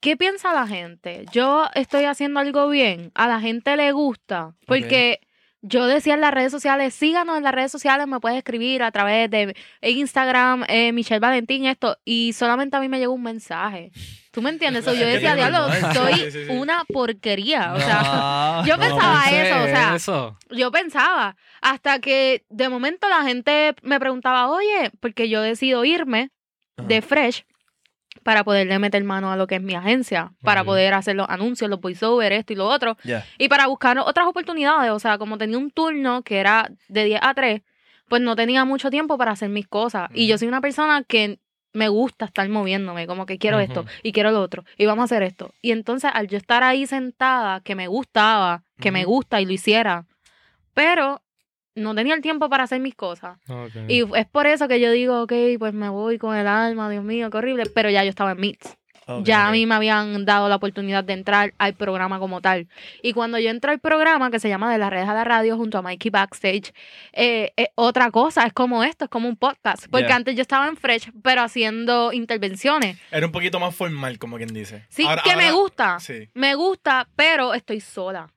[0.00, 1.26] ¿qué piensa la gente?
[1.32, 3.12] ¿Yo estoy haciendo algo bien?
[3.14, 4.54] ¿A la gente le gusta?
[4.66, 5.20] Porque
[5.62, 8.92] yo decía en las redes sociales, síganos en las redes sociales, me puedes escribir a
[8.92, 13.90] través de Instagram, eh, Michelle Valentín, esto, y solamente a mí me llegó un mensaje.
[14.36, 14.84] ¿Tú me entiendes?
[14.84, 16.52] So, yo decía, diablo, soy Sí, sí, sí.
[16.52, 17.72] una porquería.
[17.74, 18.02] O sea,
[18.60, 18.66] No.
[18.66, 20.38] yo pensaba eso, o sea, eso.
[20.50, 26.28] yo pensaba, hasta que de momento la gente me preguntaba, oye, porque yo decido irme
[26.76, 27.44] de Fresh
[28.24, 31.70] para poderle meter mano a lo que es mi agencia, para poder hacer los anuncios,
[31.70, 32.98] los voiceovers, esto y lo otro,
[33.38, 34.90] y para buscar otras oportunidades.
[34.90, 37.62] O sea, como tenía un turno que era de 10 a 3,
[38.10, 40.10] pues no tenía mucho tiempo para hacer mis cosas.
[40.12, 41.38] Y yo soy una persona que
[41.76, 45.04] me gusta estar moviéndome, como que quiero esto y quiero lo otro, y vamos a
[45.04, 45.52] hacer esto.
[45.60, 49.52] Y entonces al yo estar ahí sentada, que me gustaba, que me gusta y lo
[49.52, 50.06] hiciera,
[50.74, 51.22] pero
[51.74, 53.38] no tenía el tiempo para hacer mis cosas.
[53.86, 57.04] Y es por eso que yo digo, ok, pues me voy con el alma, Dios
[57.04, 57.64] mío, qué horrible.
[57.74, 58.78] Pero ya yo estaba en Meets.
[59.22, 62.66] Ya a mí me habían dado la oportunidad de entrar al programa como tal.
[63.02, 65.56] Y cuando yo entro al programa, que se llama De las redes a la radio,
[65.56, 66.72] junto a Mikey Backstage,
[67.12, 69.86] eh, es otra cosa, es como esto, es como un podcast.
[69.90, 70.16] Porque Yeah.
[70.16, 72.98] antes yo estaba en Fresh, pero haciendo intervenciones.
[73.10, 74.84] Era un poquito más formal, como quien dice.
[74.88, 76.00] Sí, Ahora- que me gusta.
[76.00, 76.28] Sí.
[76.34, 78.28] Me gusta, pero estoy sola.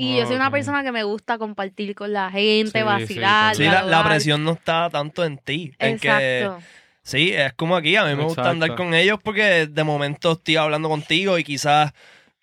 [0.00, 3.56] Y yo soy una persona que me gusta compartir con la gente, Sí, vacilar.
[3.56, 5.72] Sí, la, presión no está tanto en ti.
[5.80, 6.62] En que, Exacto.
[7.08, 7.96] Sí, es como aquí.
[7.96, 11.92] A mí me gusta andar con ellos porque de momento estoy hablando contigo y quizás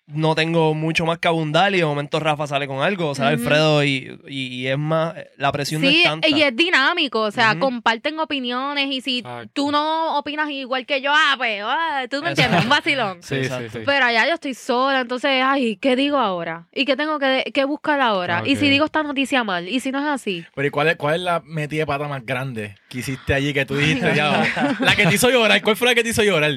[0.08, 3.28] no tengo mucho más que abundar y de momento Rafa sale con algo, o sea.
[3.28, 6.28] Alfredo y, y, y es más, la presión no Sí, es tanta.
[6.28, 9.50] y es dinámico, o sea, comparten opiniones y si Exacto.
[9.52, 13.20] tú no opinas igual que yo, ah, pues, ah, tú me entiendes, un vacilón.
[13.20, 13.78] Sí, sí, Exacto.
[13.78, 13.78] sí.
[13.84, 16.66] Pero allá yo estoy sola, entonces, ay, ¿qué digo ahora?
[16.72, 18.42] ¿Y qué tengo que, que buscar ahora?
[18.46, 19.68] ¿Y si digo esta noticia mal?
[19.68, 20.44] ¿Y si no es así?
[20.54, 23.52] Pero ¿y cuál es, cuál es la metida de pata más grande que hiciste allí
[23.52, 25.60] que tú dijiste, ya, la que te hizo llorar?
[25.62, 26.52] ¿Cuál fue la que te hizo llorar?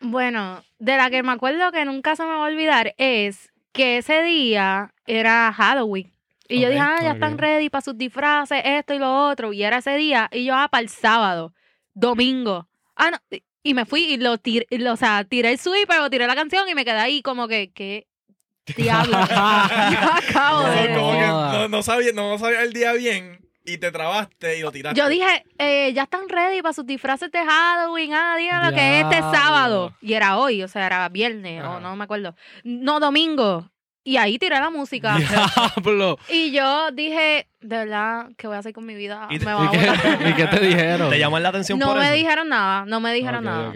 [0.00, 3.98] Bueno, de la que me acuerdo que nunca se me va a olvidar es que
[3.98, 6.10] ese día era Halloween.
[6.48, 9.52] Y yo dije, ah, ya están ready para sus disfraces, esto y lo otro.
[9.52, 10.28] Y era ese día.
[10.32, 11.52] Y yo, ah, para el sábado,
[11.94, 12.66] domingo.
[12.96, 13.18] Ah, no.
[13.62, 16.68] y- me fui y lo tiré, o sea, tiré el sweeper o tiré la canción
[16.68, 18.06] y me quedé ahí como que, ¿qué
[18.76, 19.12] diablo?
[19.30, 20.88] yo acabo No, de...
[20.94, 23.38] como que no, no sabía, no sabía el día bien
[23.72, 24.98] y te trabaste y lo tiraste.
[24.98, 29.04] Yo dije, eh, ya están ready para sus disfraces de Halloween, ah, díganlo que es
[29.04, 29.94] este sábado.
[30.00, 31.76] Y era hoy, o sea, era viernes, Ajá.
[31.76, 32.34] o no me acuerdo.
[32.64, 33.70] No, domingo.
[34.02, 35.16] Y ahí tiré la música.
[35.76, 36.18] Diablo.
[36.28, 39.26] Y yo dije, de verdad, ¿qué voy a hacer con mi vida?
[39.30, 40.28] ¿Y te- Me ¿Y a qué.
[40.30, 41.10] ¿Y qué te dijeron?
[41.10, 42.14] ¿Te llaman la atención No por me eso?
[42.14, 43.72] dijeron nada, no me dijeron nada.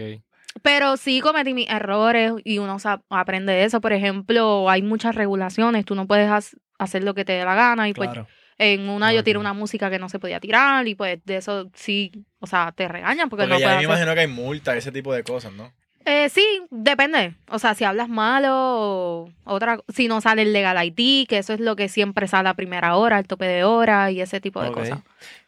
[0.62, 2.78] Pero sí cometí mis errores y uno
[3.10, 3.80] aprende de eso.
[3.80, 6.30] Por ejemplo, hay muchas regulaciones, tú no puedes
[6.78, 7.88] hacer lo que te dé la gana.
[7.88, 8.26] Y pues Claro.
[8.58, 11.70] En una yo tiré una música que no se podía tirar y pues de eso
[11.74, 13.90] sí, o sea, te regañan porque, Porque no ya puedes me hacer.
[13.90, 15.72] imagino que hay multa, ese tipo de cosas, ¿no?
[16.06, 17.34] Eh, sí, depende.
[17.48, 21.54] O sea, si hablas malo o otra, si no sale el legal ID, que eso
[21.54, 24.62] es lo que siempre sale a primera hora, el tope de hora y ese tipo
[24.62, 25.00] de cosas.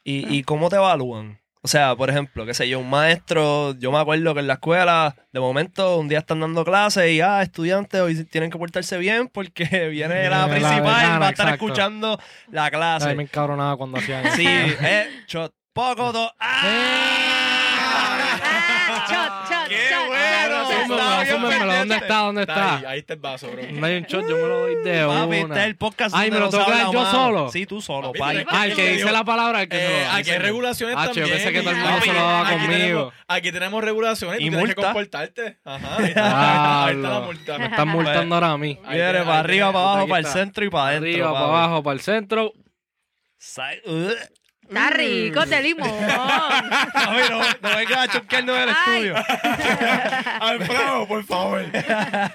[0.02, 1.38] ¿Y, ¿Y cómo te evalúan?
[1.66, 4.52] O sea, por ejemplo, qué sé yo, un maestro, yo me acuerdo que en la
[4.52, 8.96] escuela, de momento, un día están dando clases y, ah, estudiantes hoy tienen que portarse
[8.98, 11.64] bien porque viene la la principal, decana, va a estar exacto.
[11.66, 12.20] escuchando
[12.52, 13.14] la Ay, clase.
[13.16, 14.36] me encabronaba cuando hacían eso.
[14.36, 18.16] Sí, eh, shot, poco, dos, ¡ah!
[19.08, 20.25] Shot, shot, ¡Qué shot, bueno!
[21.24, 21.74] Súmemelo.
[21.74, 22.16] ¿Dónde está?
[22.18, 22.90] ¿Dónde Está ahí, está?
[22.90, 23.62] ahí está el vaso, bro.
[23.72, 25.36] No hay un shot, yo me lo doy de Papi, una.
[25.38, 27.50] este es el podcast Ay, me lo tengo que dar yo solo.
[27.50, 30.04] Sí, tú solo, Papi, Ah, el que dice la palabra, el que se Eh, lo
[30.04, 30.16] da.
[30.16, 31.30] aquí hay regulaciones Ah, yo también.
[31.30, 32.76] pensé que todo el mundo Papi, se lo daba aquí conmigo.
[32.76, 35.58] Tenemos, aquí tenemos regulaciones y tienes que comportarte.
[35.64, 37.58] Ajá, ahí está, está la multa.
[37.58, 38.78] Me están multando ahora a mí.
[38.88, 40.38] Viene para arriba, para abajo, para el está.
[40.38, 41.08] centro y para adentro.
[41.10, 41.54] Arriba, para papi.
[41.56, 42.52] abajo, para el centro.
[44.68, 45.88] Está rico de limón.
[45.88, 49.06] Papi, no, no vengas a choquearnos del Ay.
[49.06, 49.14] estudio.
[50.40, 51.64] Alfredo, por favor.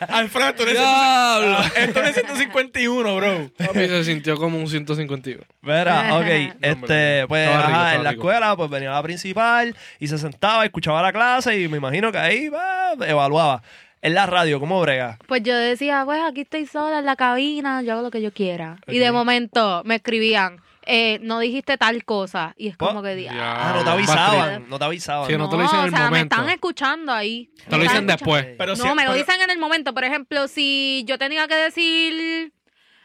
[0.10, 1.58] Alfredo, esto no es, ¡Diablo!
[1.76, 3.52] esto no es 151, bro.
[3.58, 5.44] Papi se sintió como un 151.
[5.62, 8.22] Mira, ok, este, pues Estaba rico, ajá, estaba en la rico.
[8.22, 12.18] escuela pues venía la principal y se sentaba, escuchaba la clase y me imagino que
[12.18, 13.62] ahí va, evaluaba.
[14.04, 15.20] En la radio, ¿cómo brega?
[15.28, 18.34] Pues yo decía, pues aquí estoy sola en la cabina, yo hago lo que yo
[18.34, 18.78] quiera.
[18.88, 22.54] Y de momento me escribían, eh, no dijiste tal cosa.
[22.58, 23.32] Y es como que di- Ya.
[23.70, 25.28] Ah, no te Ah, avisaban, no te avisaban.
[25.30, 26.36] Sí, no te lo dicen en o el sea, momento.
[26.36, 27.50] me están escuchando ahí.
[27.70, 28.46] Te lo dicen después.
[28.58, 29.94] Pero no, me lo dicen en el momento.
[29.94, 32.54] Por ejemplo, si yo tenía que decir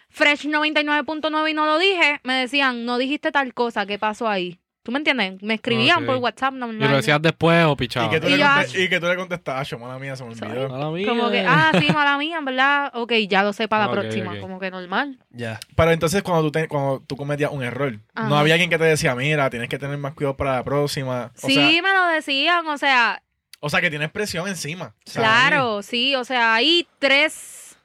[0.09, 4.59] Fresh 99.9 y no lo dije, me decían, no dijiste tal cosa, ¿qué pasó ahí?
[4.87, 5.42] ¿Tú me entiendes?
[5.42, 6.90] Me escribían por WhatsApp ¿Y normal.
[6.92, 8.09] lo decías después o Y pichaba?
[8.09, 10.22] que, tú Y le yo, conte- y que tú le contestas, "Acho, mala mía, se
[10.22, 10.68] me olvidó.
[10.68, 11.09] Mala mía.
[11.09, 12.92] Como que, ah, sí, mala mía, en verdad.
[12.94, 14.38] Ok, ya lo sé para la próxima.
[14.38, 15.18] Como que normal.
[15.31, 15.59] Ya.
[15.75, 18.38] Pero entonces cuando tú, te- cuando tú cometías un error, no Ajá.
[18.38, 21.33] había alguien que te decía, mira, tienes que tener más cuidado para la próxima.
[21.42, 23.20] O sí, sea, me lo decían, o sea,
[23.59, 24.94] o sea, que tienes presión encima.
[25.12, 27.77] Claro, sí, o sea, hay tres,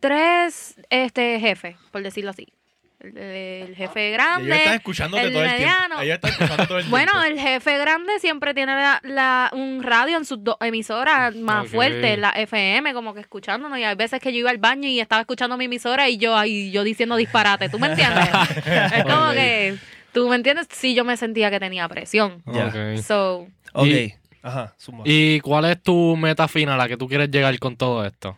[0.00, 2.48] tres, este, jefes, por decirlo así.
[3.00, 4.74] El, el jefe Y ellos están grande.
[4.74, 5.64] escuchándote el todo el tiempo.
[5.66, 6.00] mediano.
[6.02, 7.28] Ellos están escuchando todo el Bueno, tiempo.
[7.28, 11.70] el jefe grande siempre tiene la, la- un radio en sus dos emisoras más Ok.
[11.72, 13.78] fuertes, la FM, como que escuchándonos.
[13.78, 16.36] Y hay veces que yo iba al baño y estaba escuchando mi emisora y yo
[16.36, 17.68] ahí yo diciendo disparate.
[17.70, 18.28] ¿Tú me entiendes?
[18.66, 19.76] es como que,
[20.12, 20.66] ¿tú me entiendes?
[20.70, 22.42] Sí, yo me sentía que tenía presión.
[22.46, 22.66] Ya.
[22.66, 23.02] Ok.
[23.02, 23.86] So, Ok.
[23.86, 25.02] Y- Ajá, suma.
[25.06, 28.36] ¿Y cuál es tu meta final a la que tú quieres llegar con todo esto?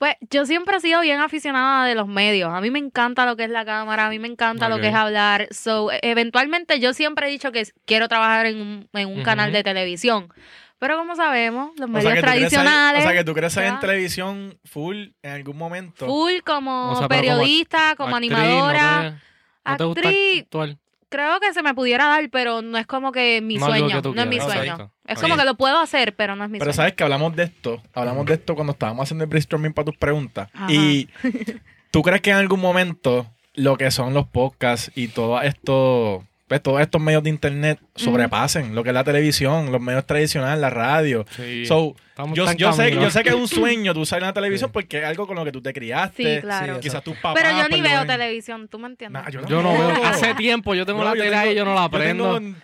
[0.00, 2.50] Pues yo siempre he sido bien aficionada de los medios.
[2.54, 4.88] A mí me encanta lo que es la cámara, a mí me encanta lo que
[4.88, 5.48] es hablar.
[5.50, 9.52] So, e- eventualmente yo siempre he dicho que quiero trabajar en un, en un canal
[9.52, 10.32] de televisión.
[10.78, 15.08] Pero como sabemos, los O medios tradicionales, o sea, que tú salir en televisión full
[15.22, 16.06] en algún momento.
[16.06, 20.08] full como O sea, pero como periodista, como, Actriz, animadora, ¿No te, no te gusta
[20.08, 20.76] actriz, actuar?
[21.10, 24.08] Creo que se me pudiera dar, pero no es como que mi No sueño, que
[24.14, 24.62] no es mi sueño.
[24.62, 24.90] exacto.
[25.06, 26.76] Es como que lo puedo hacer, pero no es mi Pero sueño.
[26.76, 29.96] sabes que hablamos de esto, hablamos de esto cuando estábamos haciendo el brainstorming para tus
[29.96, 30.48] preguntas.
[30.54, 30.72] Ajá.
[30.72, 31.08] Y
[31.90, 36.62] tú crees que en algún momento lo que son los podcasts y todo esto, pues,
[36.62, 40.70] todos estos medios de internet sobrepasen lo que es la televisión, los medios tradicionales, la
[40.70, 41.26] radio.
[41.36, 41.66] Sí.
[41.66, 44.32] So, Estamos Yo, yo sé, yo sé que es un sueño tú salir en la
[44.32, 46.36] televisión porque es algo con lo que tú te criaste.
[46.36, 46.74] Sí, claro.
[46.74, 47.42] Sí, Quizás tus papás.
[47.42, 49.22] Pero yo ni lo veo televisión, ¿tú me entiendes?
[49.22, 50.04] Nah, yo Yo no veo.
[50.04, 51.98] Hace tiempo yo tengo Bro, la yo tele tengo- ahí y yo no la yo
[51.98, 52.56] tengo en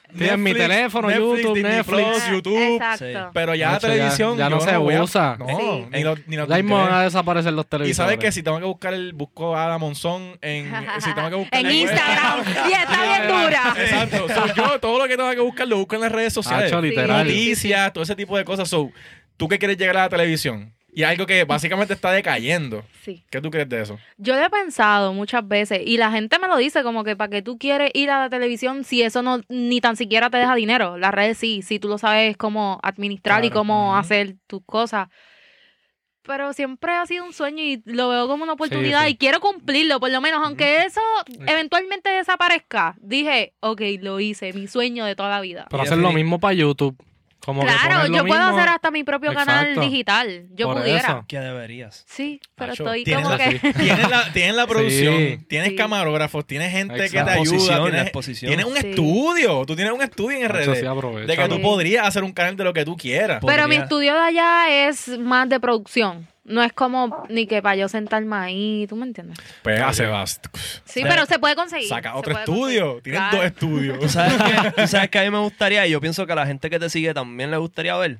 [0.42, 2.06] mi Netflix, teléfono, Netflix, YouTube, Disney Netflix.
[2.06, 2.76] Ah, Plus, YouTube.
[2.76, 3.30] Exacto.
[3.34, 4.38] Pero ya la Nacho, ya- televisión.
[4.38, 5.36] ya no se a- usa.
[5.38, 5.84] No, Sí.
[5.92, 7.96] ni los ni los Ya mismo van a desaparecer los Y televisores.
[7.96, 11.34] sabes que si tengo que buscar el busco a la Monzón en si tengo que
[11.36, 12.40] buscar en Instagram.
[12.70, 13.74] y está bien dura.
[13.78, 14.26] Exacto.
[14.56, 16.72] Yo todo lo que tengo que buscar lo busco en las redes sociales.
[16.72, 18.68] Noticias, todo ese tipo de cosas.
[18.68, 18.90] So,
[19.36, 22.82] tú que quieres llegar a la televisión y algo que básicamente está decayendo.
[23.02, 23.22] Sí.
[23.28, 23.98] ¿Qué tú crees de eso?
[24.16, 27.28] Yo lo he pensado muchas veces y la gente me lo dice como que para
[27.28, 30.54] que tú quieres ir a la televisión si eso no ni tan siquiera te deja
[30.54, 30.96] dinero.
[30.96, 35.08] Las redes sí, si tú lo sabes cómo administrar y cómo hacer tus cosas.
[36.22, 39.10] Pero siempre ha sido un sueño y lo veo como una oportunidad sí.
[39.10, 41.02] y quiero cumplirlo, por lo menos, aunque eso
[41.46, 42.96] eventualmente desaparezca.
[43.02, 45.66] Dije, ok, lo hice, mi sueño de toda la vida.
[45.68, 46.96] Pero hacer lo mismo para YouTube.
[47.40, 50.46] Como Claro, yo puedo hacer hasta mi propio canal digital.
[50.54, 50.98] Yo Por pudiera.
[50.98, 51.24] eso.
[51.28, 52.04] Que deberías.
[52.08, 53.58] Sí, pero Acho, estoy tienes como la- que...
[53.72, 55.38] Tienes la, tienes la producción, Sí.
[55.48, 55.76] tienes Sí.
[55.76, 57.82] camarógrafos, tienes gente que te ayuda.
[57.84, 58.48] Tienes, exposición.
[58.48, 58.88] tienes un Sí.
[58.88, 59.64] estudio.
[59.64, 61.26] Tú tienes un estudio en aprovecha.
[61.26, 63.40] De que tú podrías hacer un canal de lo que tú quieras.
[63.40, 66.26] Podría- Pero mi estudio de allá es más de producción.
[66.46, 69.36] No es como ni que para yo sentarme ahí, ¿tú me entiendes?
[69.62, 70.40] Pues hace vas.
[70.84, 71.88] Sí, Pero- se puede conseguir.
[71.88, 72.84] Saca se otro puede estudio.
[72.94, 73.02] conseguir.
[73.02, 73.36] Tienes Claro.
[73.36, 73.98] dos estudios.
[74.00, 76.36] ¿Tú sabes, que, tú sabes que a mí me gustaría, y yo pienso que a
[76.36, 78.18] la gente que te sigue también le gustaría ver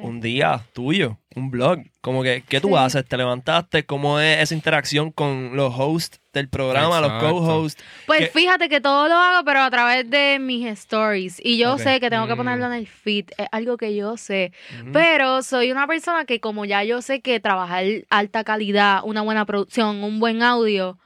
[0.00, 0.06] ¿Qué?
[0.06, 1.80] un día tuyo, un blog.
[2.00, 2.74] Como que, ¿qué tú Sí.
[2.76, 3.04] haces?
[3.04, 3.84] ¿Te levantaste?
[3.84, 7.82] ¿Cómo es esa interacción con los hosts del programa, los co-hosts?
[8.06, 11.40] Pues que- fíjate que todo lo hago, pero a través de mis stories.
[11.44, 12.38] Y yo sé que tengo que Mm.
[12.38, 13.26] ponerlo en el feed.
[13.36, 14.52] Es algo que yo sé.
[14.92, 19.44] Pero soy una persona que como ya yo sé que trabajar alta calidad, una buena
[19.46, 20.96] producción, un buen audio,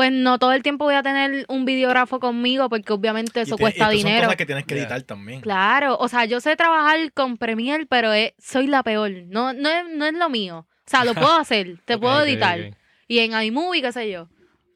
[0.00, 3.58] pues no todo el tiempo voy a tener un videógrafo conmigo porque obviamente eso Y
[3.58, 4.24] te- cuesta y estas Son dinero.
[4.28, 4.84] cosas que tienes que Yeah.
[4.84, 5.42] editar también.
[5.42, 9.10] Claro, o sea, yo sé trabajar con Premiere, pero es- soy la peor.
[9.26, 10.60] No, no, es, no es lo mío.
[10.60, 12.58] O sea, lo puedo hacer, te puedo editar.
[13.08, 14.28] Y en iMovie, qué sé yo.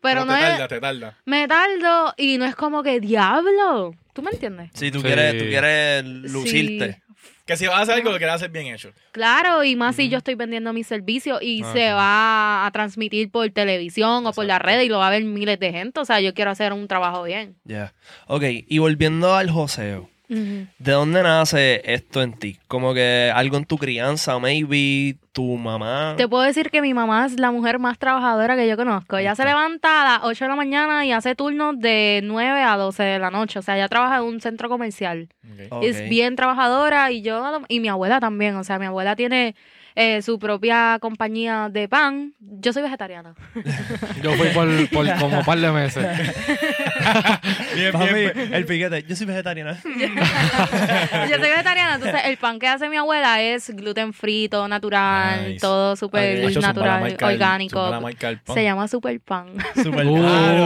[0.03, 0.47] Pero no te es...
[0.51, 1.17] tarda, te tarda.
[1.25, 3.95] Me tardo y no es como que diablo.
[4.13, 4.73] ¿Tú me entiendes?
[4.75, 5.07] Si tú Sí.
[5.07, 6.93] quieres, tú quieres lucirte.
[6.93, 7.03] Sí.
[7.47, 8.93] Que si vas a hacer algo, lo quieres hacer bien hecho.
[9.13, 11.93] Claro, y más si yo estoy vendiendo mis servicios y Ah, se sí.
[11.93, 15.61] va a transmitir por televisión o por la red y lo va a ver miles
[15.61, 16.01] de gente.
[16.01, 17.57] O sea, yo quiero hacer un trabajo bien.
[17.65, 17.93] Ya.
[18.29, 20.09] Ok, y volviendo al joseo.
[20.79, 22.59] ¿De dónde nace esto en ti?
[22.69, 26.15] Como que algo en tu crianza, maybe, tu mamá.
[26.17, 29.17] Te puedo decir que mi mamá es la mujer más trabajadora que yo conozco.
[29.17, 32.77] Ella se levanta a las 8 de la mañana y hace turnos de 9 a
[32.77, 33.59] 12 de la noche.
[33.59, 35.29] O sea, ella trabaja en un centro comercial.
[35.83, 38.57] Es bien trabajadora y yo y mi abuela también.
[38.57, 39.55] O sea, mi abuela tiene
[39.97, 42.35] eh, su propia compañía de pan.
[42.41, 43.35] Yo soy vegetariana.
[44.23, 46.05] Yo fui por, por como un par de meses.
[47.75, 48.55] Bien, Papi, bien.
[48.55, 49.03] el piquete.
[49.05, 49.79] Yo soy vegetariana.
[49.85, 55.61] yo soy vegetariana, entonces el pan que hace mi abuela es gluten frito, natural, Nice.
[55.61, 57.91] todo súper natural, orgánico.
[57.91, 58.55] pan.
[58.55, 59.49] Se llama super pan.
[59.83, 60.17] Super Uh,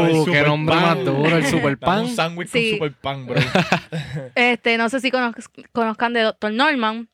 [0.07, 0.85] el qué super nombre pan.
[0.85, 2.01] más duro, el super Dame pan.
[2.05, 2.71] un sándwich Sí.
[2.79, 3.41] con super pan, bro.
[4.35, 6.53] Este, no sé si conoz- conozcan de Dr.
[6.53, 7.09] Norman.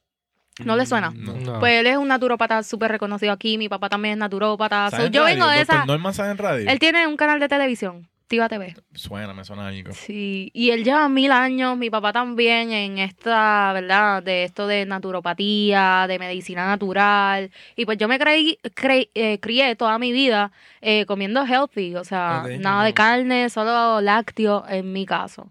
[0.64, 1.10] ¿No le suena?
[1.14, 1.32] No.
[1.34, 1.58] No.
[1.58, 3.58] Pues él es un naturópata súper reconocido aquí.
[3.58, 4.88] Mi papá también es naturópata.
[4.90, 5.34] ¿Sabe So, yo radio?
[5.34, 5.84] vengo de esa.
[5.84, 6.70] Norman sabe en radio.
[6.70, 8.74] Él tiene un canal de televisión, Tiva TV.
[8.94, 9.92] Suena, me suena algo.
[9.92, 14.22] Sí, y él lleva mil años, mi papá también, en esta, ¿verdad?
[14.22, 17.50] De esto de naturopatía, de medicina natural.
[17.76, 22.04] Y pues yo me creí, creí- eh, crié toda mi vida eh, comiendo healthy, o
[22.04, 25.50] sea, nada de carne, solo lácteo en mi caso.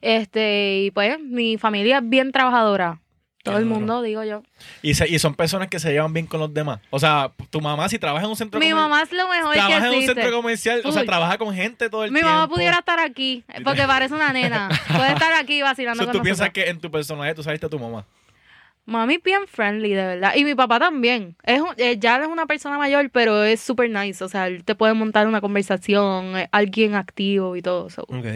[0.00, 3.00] Este, y pues mi familia es bien trabajadora.
[3.42, 4.42] Todo el mundo, digo yo.
[4.82, 6.80] Y, se- y son personas que se llevan bien con los demás.
[6.90, 9.52] O sea, tu mamá, si trabaja en un centro Mi comer- mamá es lo mejor
[9.54, 10.14] que trabaja en un existe.
[10.14, 12.32] centro comercial, o sea, trabaja con gente todo el Mi tiempo.
[12.34, 14.68] mamá pudiera estar aquí, porque parece una nena.
[14.88, 16.64] Puede estar aquí vacilando So, con tú piensas nosotros.
[16.64, 18.04] que en tu personaje tú sabiste a tu mamá.
[18.86, 20.32] Mami es bien friendly, de verdad.
[20.34, 21.36] Y mi papá también.
[21.44, 24.22] Es un- eh, ya es una persona mayor, pero es súper nice.
[24.24, 28.02] O sea, él te puede montar una conversación, eh, alguien activo y todo eso.
[28.08, 28.26] Ok.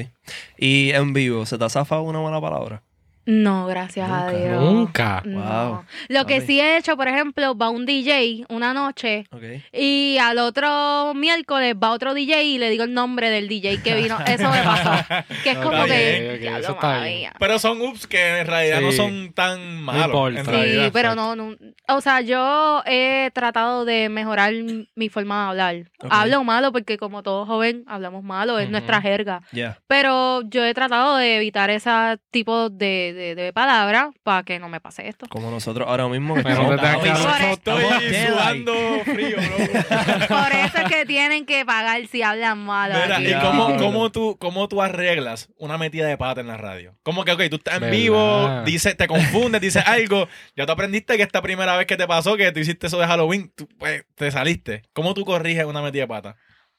[0.56, 2.82] Y en vivo, ¿se te ha zafado una mala palabra?
[3.26, 4.38] No, gracias a Nunca.
[4.38, 4.62] Dios.
[4.62, 5.22] Nunca.
[5.24, 5.70] No.
[5.70, 5.84] Wow.
[6.08, 9.26] Lo que sí he hecho, por ejemplo, va un DJ una noche
[9.72, 13.94] y al otro miércoles va otro DJ y le digo el nombre del DJ que
[13.94, 14.18] vino.
[14.26, 14.92] Eso me pasó.
[15.42, 16.56] Que es como que.
[16.58, 17.32] eso está bien.
[17.38, 20.06] Pero son ups que en realidad no son tan malos.
[20.06, 20.40] importa.
[20.40, 21.56] en Sí, pero no, no.
[21.88, 24.52] O sea, yo he tratado de mejorar
[24.94, 25.90] mi forma de hablar.
[26.10, 29.42] Hablo malo porque como todo joven hablamos malo, es nuestra jerga.
[29.52, 29.78] Ya.
[29.86, 31.90] Pero yo he tratado de evitar ese
[32.30, 35.26] tipo de, de, de palabra para que no me pase esto.
[35.28, 38.26] Como nosotros ahora mismo que estamos no estoy Estamos Jedi.
[38.26, 38.74] sudando
[39.04, 40.26] frío, bro.
[40.28, 42.64] Por eso es que tienen que pagar si hablan.
[42.64, 43.30] Mira, aquí.
[43.30, 46.96] ¿y cómo, cómo, tú, cómo tú arreglas una metida de pata en la radio?
[47.02, 47.96] Como que, ok, tú estás en ¿Verdad?
[47.96, 52.06] vivo, dices, te confundes, dices algo, ya tú aprendiste que esta primera vez que te
[52.06, 54.82] pasó, que tú hiciste eso de Halloween, tú, pues, te saliste.
[54.92, 56.36] ¿Cómo tú corriges una metida de pata?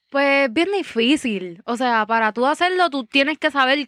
[0.09, 1.61] Pues bien difícil.
[1.65, 3.87] O sea, para tú hacerlo, tú tienes que saber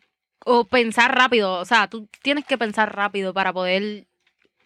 [0.49, 1.53] o pensar rápido.
[1.59, 4.07] O sea, tú tienes que pensar rápido para poder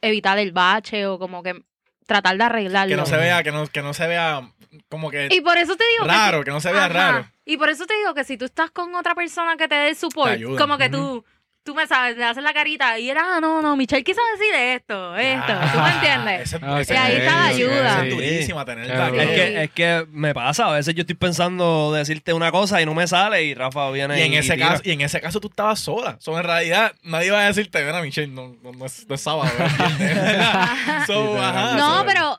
[0.02, 1.64] evitar el bache o como que
[2.06, 2.90] tratar de arreglarlo.
[2.90, 4.42] Que no se vea, que no, que no se vea
[4.90, 6.94] como que Y por eso te digo que raro, si- que no se vea Ajá.
[7.12, 7.32] raro.
[7.46, 9.90] Y por eso te digo que si tú estás con otra persona que te dé
[9.90, 11.26] el support, Te como que tú,
[11.64, 14.54] tú me sabes, le haces la carita y era, ah, no, no, Michelle quiso decir
[14.56, 15.54] esto, esto.
[15.74, 16.56] ¿Tú me entiendes?
[16.64, 18.06] Ah, ese- Y ahí está la ayuda.
[18.06, 22.52] Es durísima tener que, es que me pasa, a veces yo estoy pensando decirte una
[22.52, 24.70] cosa y no me sale y Rafa viene Y en, ese tira.
[24.70, 26.18] caso, y en ese caso tú estabas sola.
[26.20, 29.16] So, en realidad, nadie va a decirte, ven a Michelle, no, no, no es, no
[29.16, 29.50] es sábado.
[31.08, 32.38] so, ajá, no, so- pero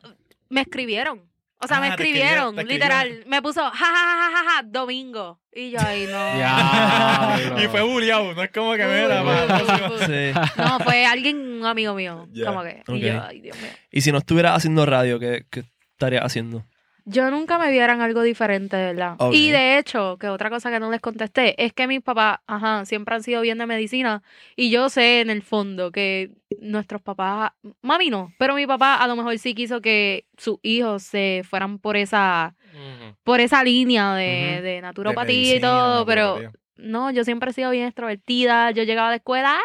[0.48, 1.31] me escribieron.
[1.62, 3.24] O sea, me Ah, escribieron, escribieron, te literal.
[3.26, 5.40] Me puso, ja, ja, ja, ja, ja, domingo.
[5.54, 6.34] Y yo ahí no.
[6.34, 7.58] Diablo.
[7.62, 9.22] Y fue bulleado, no es como que mira.
[10.06, 10.40] Sí.
[10.56, 12.26] No, fue alguien, un amigo mío.
[12.32, 12.46] Ya.
[12.46, 12.82] Como que.
[12.88, 13.70] Y yo, ay, Dios mío.
[13.90, 16.64] Y si no estuvieras haciendo radio, ¿qué, qué estarías haciendo?
[17.05, 19.16] Yo nunca me vieran algo diferente, de verdad.
[19.32, 22.84] Y de hecho, que otra cosa que no les contesté, es que mis papás, ajá,
[22.84, 24.22] siempre han sido bien de medicina.
[24.57, 26.30] Y yo sé en el fondo que
[26.61, 31.03] nuestros papás, mami no, pero mi papá a lo mejor sí quiso que sus hijos
[31.03, 32.55] se fueran por esa,
[33.24, 34.62] por esa línea de, Ujú.
[34.64, 38.70] de De naturopatía y medicina, todo, pero no, yo siempre he sido bien extrovertida.
[38.70, 39.59] Yo llegaba a la escuela,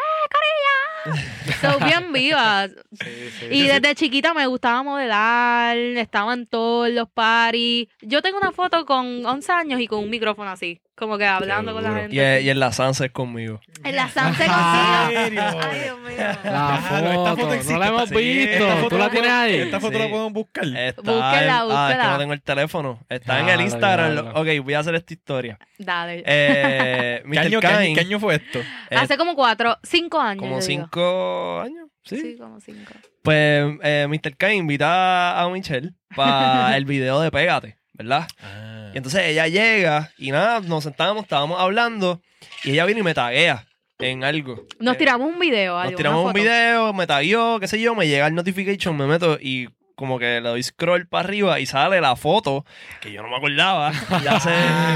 [1.60, 2.68] Soy bien viva.
[2.68, 3.46] Sí, sí.
[3.50, 7.88] Y desde chiquita me gustaba modelar, estaba en todos los parties.
[8.02, 11.72] Yo tengo una foto con 11 años y con un micrófono así, como que hablando
[11.72, 12.14] con la gente.
[12.16, 13.60] Y, y en la Sunset conmigo.
[13.84, 15.20] En la Sanse ¿En consigo.
[15.22, 15.42] serio?
[15.62, 16.16] Ay, Dios mío.
[16.18, 18.50] La Claro, esta foto, existe, no la hemos visto.
[18.50, 19.54] esta foto ¿Tú la tienes podemos- ahí?
[19.60, 19.98] Esta foto Sí.
[20.04, 20.64] la podemos buscar.
[20.66, 22.10] Está Búsquela, en- Ah, es que búsquela.
[22.12, 23.00] no tengo el teléfono.
[23.08, 24.26] Está en el Instagram.
[24.34, 25.58] Ok, voy a hacer esta historia.
[25.78, 26.22] Dale.
[26.26, 28.58] Eh, ¿Qué año, qué año- Kain, qué año fue esto?
[28.58, 30.40] eh, Hace como cuatro, cinco años.
[30.40, 30.62] como digo.
[30.62, 31.88] cinco años.
[32.04, 32.16] ¿sí?
[32.20, 32.92] Sí, como cinco.
[33.22, 34.36] Pues eh, Mr.
[34.36, 38.26] Kain invita a Michelle para el video de Pégate, ¿verdad?
[38.42, 38.90] Ah.
[38.94, 42.22] Y entonces ella llega y nada, nos sentamos, estábamos hablando
[42.64, 43.66] y ella viene y me taguea
[43.98, 44.64] en algo.
[44.78, 45.82] Nos Eh, tiramos un video.
[45.84, 49.36] Nos tiramos un video, me tagueó, qué sé yo, me llega el notification, me meto
[49.40, 52.64] y como que le doy scroll para arriba y sale la foto
[53.00, 53.90] que yo no me acordaba.
[54.22, 54.52] Ya sé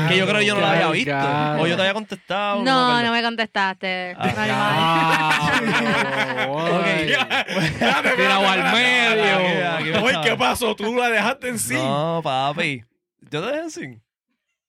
[0.08, 1.60] que yo creo que yo no la había visto.
[1.60, 2.62] O yo te había contestado.
[2.62, 3.08] No, acuerdo.
[3.08, 4.14] no me contestaste.
[4.16, 5.60] Ah,
[8.16, 10.02] Tirado al medio.
[10.04, 10.76] Oye, ¿qué pasó?
[10.76, 11.74] ¿Tú la dejaste en sí?
[11.74, 12.84] No, papi.
[13.32, 14.02] Yo te dejé sin.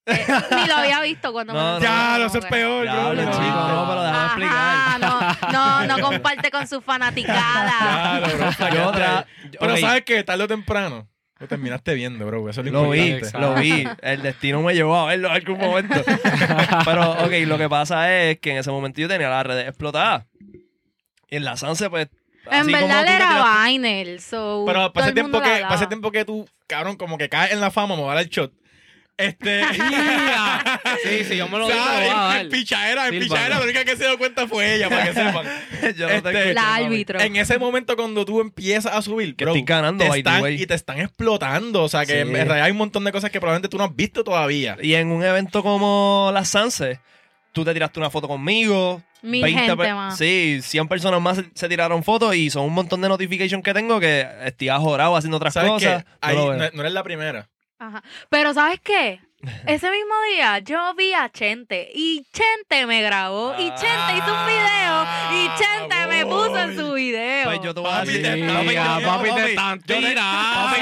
[0.05, 2.84] Eh, Ni lo había visto cuando No, me no, lo Ya, lo sé que- peor,
[2.84, 8.20] Diablo, chico, no, pero déjame Ajá, no, no, no comparte con su fanaticada.
[8.20, 8.70] Claro, bro.
[8.74, 8.91] Yo.
[9.59, 10.24] Pero ¿sabes qué?
[10.24, 11.07] Tarde o temprano.
[11.39, 12.49] Lo terminaste viendo, bro.
[12.49, 13.88] Eso es lo, Lo vi, lo vi.
[14.01, 15.95] El destino me llevó a verlo en algún momento.
[16.86, 20.26] Pero, ok, lo que pasa es que en ese momento yo tenía las redes explotadas.
[21.30, 22.07] Y en la Sanse, pues.
[22.51, 26.25] En verdad él te era Vainel, so Pero ese, el tiempo que, ese tiempo que
[26.25, 28.51] tú, cabrón, como que caes en la fama, me va a dar el shot.
[29.15, 29.61] Este.
[31.03, 31.99] Sí, sí, yo me lo digo, ¿sabes?
[31.99, 32.41] lo voy a dar.
[32.41, 35.45] En pichadera, en pichadera, la única que se dio cuenta fue ella, para que sepan.
[35.95, 37.19] yo no te Este, escuché, La árbitro.
[37.19, 40.65] En ese momento cuando tú empiezas a subir, Que bro, estoy ganando, te están, y
[40.65, 41.83] te están explotando.
[41.83, 42.19] O sea, que Sí.
[42.19, 44.77] en realidad hay un montón de cosas que probablemente tú no has visto todavía.
[44.81, 46.99] Y en un evento como la Sanse,
[47.53, 49.01] tú te tiraste una foto conmigo.
[49.21, 50.17] Mil gente per- más.
[50.17, 53.73] Sí, 100 personas más se, se tiraron fotos y son un montón de notifications que
[53.73, 56.03] tengo que estoy ajorado haciendo otras ¿Sabes cosas.
[56.03, 56.09] qué?
[56.09, 57.47] no Ahí no, no eres la primera.
[57.79, 58.03] Ajá.
[58.29, 59.21] Pero ¿sabes qué?
[59.67, 64.45] Ese mismo día yo vi a Chente y Chente me grabó y Chente hizo un
[64.45, 67.45] video y Chente puso en su video.
[67.45, 68.47] Pues yo te voy a Papi, decir.
[68.47, 70.53] papi, papi te están yo te- tirando.
[70.55, 70.82] papi,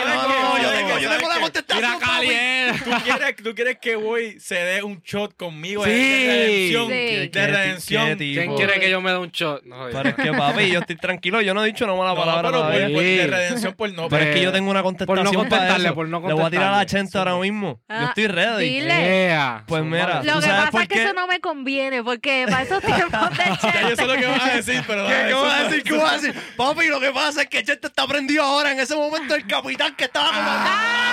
[0.64, 2.80] yo tengo- la contestación, Tira caliente.
[2.84, 6.02] ¿Tú quieres, ¿Tú quieres que voy se dé un shot conmigo de- Sí.
[6.02, 6.88] de redención?
[6.88, 6.94] Sí.
[6.94, 8.18] De ¿Qué- redención.
[8.18, 9.64] ¿Quién quiere que yo me dé un shot?
[9.64, 11.42] No, Pero es que, papi, yo estoy tranquilo.
[11.42, 14.08] Yo no he dicho una mala No, palabra pero de redención por no.
[14.10, 16.44] Pero es que Eh, yo tengo una contestación por no contestarle, por no Le voy
[16.46, 17.06] a tirar a la contestarle.
[17.06, 17.80] Chente ahora mismo.
[17.90, 18.70] Yo Ah, estoy ready.
[18.70, 19.36] dile.
[19.68, 22.82] Pues mira, Lo ¿tú que pasa es que eso no me conviene porque para esos
[22.84, 23.96] tiempos de Ya yo Chente.
[23.96, 25.08] sé lo que vas a decir, pero.
[25.08, 25.84] ¿Qué, dale, qué vas a decir?
[25.84, 26.36] ¿Qué vas a decir?
[26.56, 28.72] Papi, lo que pasa es que Chente está prendido ahora.
[28.72, 30.70] En ese momento el capitán que estaba comandando.
[30.70, 31.12] ¡Ah!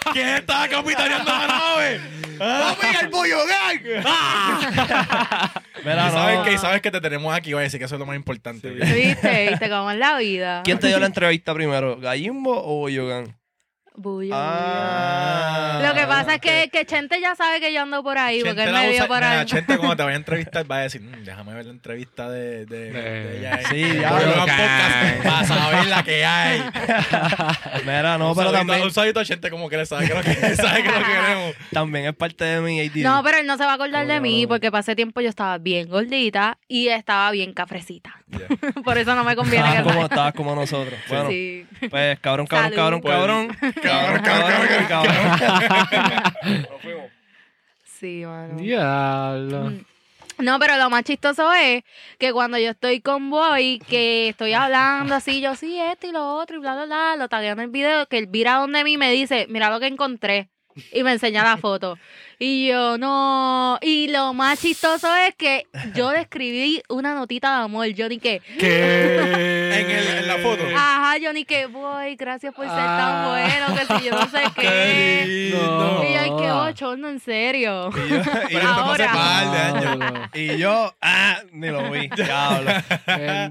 [0.12, 2.00] ¿Quién estaba capitaneando la nave?
[2.40, 2.74] Ah.
[2.80, 3.10] ¡Papi, el
[3.46, 3.84] gang!
[5.84, 6.44] Mira, Y sabes no.
[6.44, 8.16] que, y sabes que te tenemos aquí, voy a decir que eso es lo más
[8.16, 8.70] importante.
[8.70, 9.48] ¿Viste?
[9.50, 10.62] ¿Viste cómo es la vida?
[10.64, 11.98] ¿Quién te dio la entrevista primero?
[11.98, 13.28] ¿Gallimbo o Bollo gang?
[14.00, 15.74] Bulla, Ah.
[15.76, 15.88] bulla.
[15.88, 18.64] Lo que pasa es que, que Chente ya sabe que yo ando por ahí, porque
[18.64, 19.44] él me vio por ahí.
[19.46, 22.64] Chente cuando te vaya a entrevistar va a decir, "Mm, déjame ver la entrevista de,
[22.66, 23.60] de, De- de ella.
[23.68, 24.10] Sí, ya.
[24.10, 26.62] Podcast, Para saber la que hay.
[27.84, 30.14] Mira, no, un pero saludito- también, Un saludito a Chente como que le sabe que
[30.14, 31.54] lo que, sabe que lo que queremos.
[31.72, 33.02] también es parte de mi ADD.
[33.02, 35.28] No, pero él no se va a acordar ¿Cómo de mí porque pasé tiempo yo
[35.28, 38.19] estaba bien gordita y estaba bien cafrecita.
[38.84, 40.98] Por eso no me conviene estabas que como, estabas como nosotros.
[41.08, 41.66] Bueno, Sí.
[41.90, 43.02] pues cabrón, cabrón, Salud.
[43.02, 44.22] cabrón, Pues, cabrón.
[44.22, 46.22] cabrón, cabrón, cabrón.
[46.70, 47.04] Nos fuimos.
[47.84, 48.56] Sí, mano.
[48.58, 49.70] Diablo.
[49.70, 49.84] Mm.
[50.38, 51.82] No, pero lo más chistoso es
[52.18, 56.36] que cuando yo estoy con Boy, que estoy hablando así, yo sí, esto y lo
[56.36, 58.92] otro, y bla, bla, bla, lo tagueo en el video, que él vira donde mí
[58.92, 60.48] y me dice, mira lo que encontré.
[60.92, 61.98] Y me enseña la foto.
[62.38, 63.78] Y yo, no.
[63.82, 67.86] Y lo más chistoso es que yo le escribí una notita de amor.
[67.88, 69.80] Yo ni que, ¿Qué?
[69.80, 70.62] En el- en la foto.
[70.74, 73.28] ajá, yo ni que, voy, gracias por ser tan Ah.
[73.28, 75.50] bueno, que si yo no sé qué.
[75.52, 76.02] No.
[76.02, 77.90] Y yo, ay, qué bochorno, en serio.
[77.94, 78.22] Y yo, y
[78.54, 79.12] Pero yo- Ahora.
[79.12, 80.28] par de años.
[80.32, 82.08] Y yo, ah, ni lo vi.
[82.16, 82.70] Diablo.
[83.04, 83.50] Pero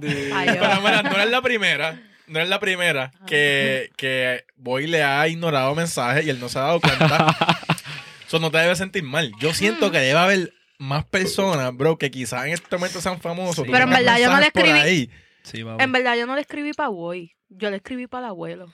[0.82, 2.00] mira, no eres la primera.
[2.30, 6.60] No eres la primera que, que Boy le ha ignorado mensajes y él no se
[6.60, 7.36] ha dado cuenta.
[8.28, 9.32] Eso no te debe sentir mal.
[9.40, 13.66] Yo siento que debe haber más personas, bro, que quizás en este momento sean famosos.
[13.66, 13.72] Sí.
[13.72, 15.10] Pero en verdad yo no le escribí-.
[15.44, 15.66] Sí.
[15.80, 17.36] En verdad, yo no le escribí para Boy.
[17.50, 18.74] Yo le escribí para el abuelo.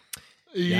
[0.56, 0.80] Bien,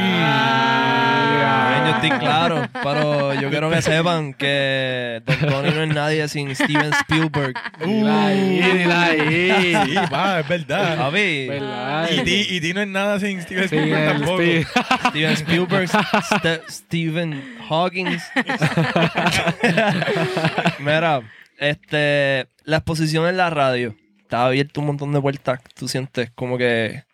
[1.86, 6.56] yo estoy claro, pero yo quiero que sepan que Don Tony no es nadie sin
[6.56, 7.54] Steven Spielberg.
[7.84, 9.76] Dila ahí, dila ahí.
[9.86, 11.12] Sí, va, es verdad.
[11.12, 12.10] ¿Verdad?
[12.12, 14.38] Y ti, y ti no es nada sin Steven Spielberg el tampoco.
[14.38, 14.66] Steve.
[15.10, 18.18] Steven Spielberg, Ste- Stephen Hawking.
[20.80, 21.22] Mira,
[21.58, 23.96] este, la exposición en la radio
[24.32, 25.60] ha abierto un montón de puertas.
[25.76, 27.05] Tú sientes como que,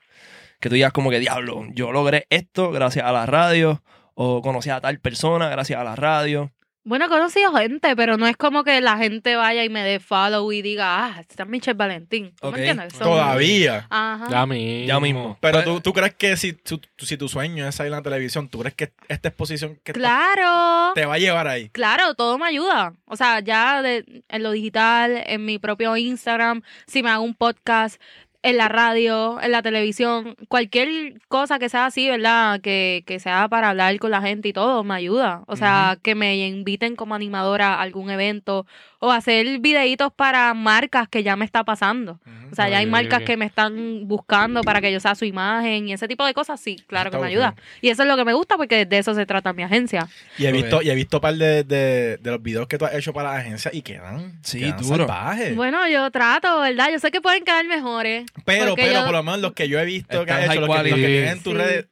[0.62, 3.84] que tú digas como que, diablo, yo logré esto gracias a la radio,
[4.14, 6.52] o conocí a tal persona gracias a la radio.
[6.84, 10.00] Bueno, he conocido gente, pero no es como que la gente vaya y me dé
[10.00, 12.34] follow y diga, ah, está Michelle Valentín.
[12.42, 12.54] ¿Tú Ok.
[12.56, 12.94] me entiendes?
[12.94, 13.86] Son- Todavía.
[13.92, 14.28] Ajá.
[14.32, 14.88] Ya mismo.
[14.88, 15.38] Ya mismo.
[15.42, 18.02] Pero Pues- tú, tú crees que si tu, si tu sueño es salir en la
[18.02, 20.94] televisión, ¿tú crees que esta exposición que Claro.
[20.96, 21.70] te va a llevar ahí?
[21.70, 22.94] Claro, todo me ayuda.
[23.06, 27.36] O sea, ya de- en lo digital, en mi propio Instagram, si me hago un
[27.36, 28.02] podcast,
[28.44, 32.60] en la radio, en la televisión, cualquier cosa que sea así, ¿verdad?
[32.62, 35.44] Que, que sea para hablar con la gente y todo, me ayuda.
[35.48, 38.66] O sea, que me inviten como animadora a algún evento
[39.04, 42.20] o hacer videitos para marcas que ya me está pasando.
[42.52, 45.88] O sea, ya hay marcas que me están buscando para que yo sea su imagen
[45.88, 47.56] y ese tipo de cosas, sí, claro que Está me ayuda.
[47.82, 50.08] Y eso es lo que me gusta porque de eso se trata mi agencia.
[50.38, 52.86] Y he visto, y he visto un par de, de, de los videos que tú
[52.86, 54.98] has hecho para la agencia y quedan, Sí, quedan duro.
[55.08, 55.56] salvajes.
[55.56, 56.90] Bueno, yo trato, ¿verdad?
[56.92, 58.26] Yo sé que pueden quedar mejores.
[58.46, 60.70] pero, pero yo- por lo menos los que yo he visto que has hecho, los
[60.70, 61.58] que, los que tienes en tus Sí.
[61.58, 61.88] redes,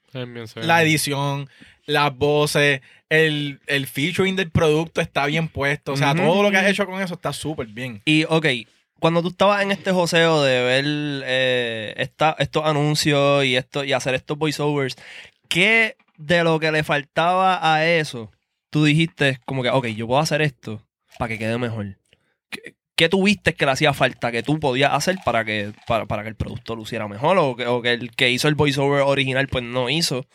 [0.57, 1.49] la edición,
[1.86, 5.93] las voces, el, el featuring del producto está bien puesto.
[5.93, 8.01] O sea, todo lo que has hecho con eso está súper bien.
[8.05, 8.45] Y, ok,
[8.99, 10.86] cuando tú estabas en este joseo de ver
[11.26, 14.95] eh, esta- estos anuncios y, esto, y hacer estos voiceovers,
[15.47, 18.32] ¿qué de lo que le faltaba a eso
[18.70, 20.86] tú dijiste como que, ok, yo puedo hacer esto
[21.18, 21.97] para que quede mejor?
[22.49, 26.22] ¿Qué, qué tuviste que le hacía falta que tú podías hacer para que, para, para
[26.24, 27.38] que el producto luciera mejor?
[27.39, 30.26] O que, o que el que hizo el voiceover original pues no hizo.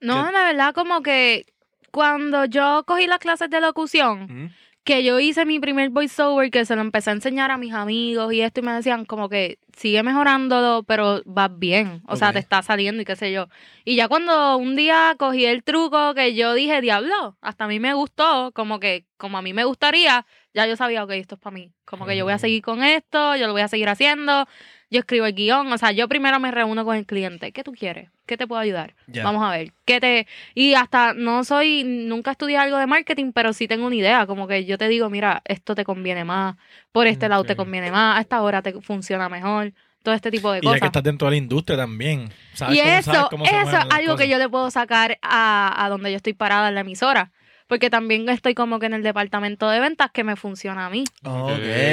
[0.00, 0.32] No, ¿Qué?
[0.32, 1.46] la verdad, como que
[1.90, 4.52] cuando yo cogí las clases de locución,
[4.88, 8.32] que yo hice mi primer voiceover, que se lo empecé a enseñar a mis amigos
[8.32, 12.00] y esto, y me decían como que sigue mejorándolo, pero vas bien.
[12.06, 13.48] O sea, te está saliendo y qué sé yo.
[13.84, 17.80] Y ya cuando un día cogí el truco que yo dije, diablo, hasta a mí
[17.80, 20.24] me gustó, como que como a mí me gustaría,
[20.54, 21.70] ya yo sabía, ok, esto es para mí.
[21.84, 24.46] Como que yo voy a seguir con esto, yo lo voy a seguir haciendo.
[24.90, 27.52] Yo escribo el guion, o sea, yo primero me reúno con el cliente.
[27.52, 28.08] ¿Qué tú quieres?
[28.24, 28.94] ¿Qué te puedo ayudar?
[29.24, 29.72] Vamos a ver.
[29.84, 33.96] ¿Qué te y hasta no soy nunca estudié algo de marketing, pero sí tengo una
[33.96, 36.56] idea, como que yo te digo, mira, esto te conviene más,
[36.92, 39.72] por este lado te conviene más, a esta hora te funciona mejor,
[40.02, 40.80] todo este tipo de Y ya cosas.
[40.80, 42.30] que estás dentro de la industria también.
[42.54, 44.28] ¿sabes Y cómo- sabes eso, cómo se eso es algo que cosas?
[44.28, 47.30] yo le puedo sacar a, a donde yo estoy parada en la emisora.
[47.68, 51.04] Porque también estoy como que en el departamento de ventas que me funciona a mí.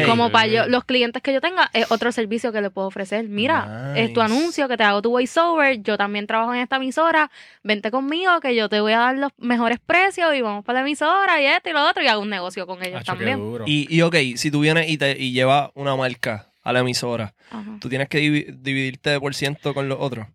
[0.07, 3.27] Como para yo, los clientes que yo tenga, es otro servicio que le puedo ofrecer.
[3.27, 7.29] Mira, es tu anuncio que te hago tu voiceover, yo también trabajo en esta emisora,
[7.63, 10.85] vente conmigo que yo te voy a dar los mejores precios y vamos para la
[10.87, 13.39] emisora y esto y lo otro y hago un negocio con ellos Acho, también.
[13.65, 17.33] Y, y ok, si tú vienes y, te, y llevas una marca a la emisora,
[17.51, 17.77] Ajá.
[17.81, 20.27] ¿tú tienes que divi- dividirte de por ciento con los otros?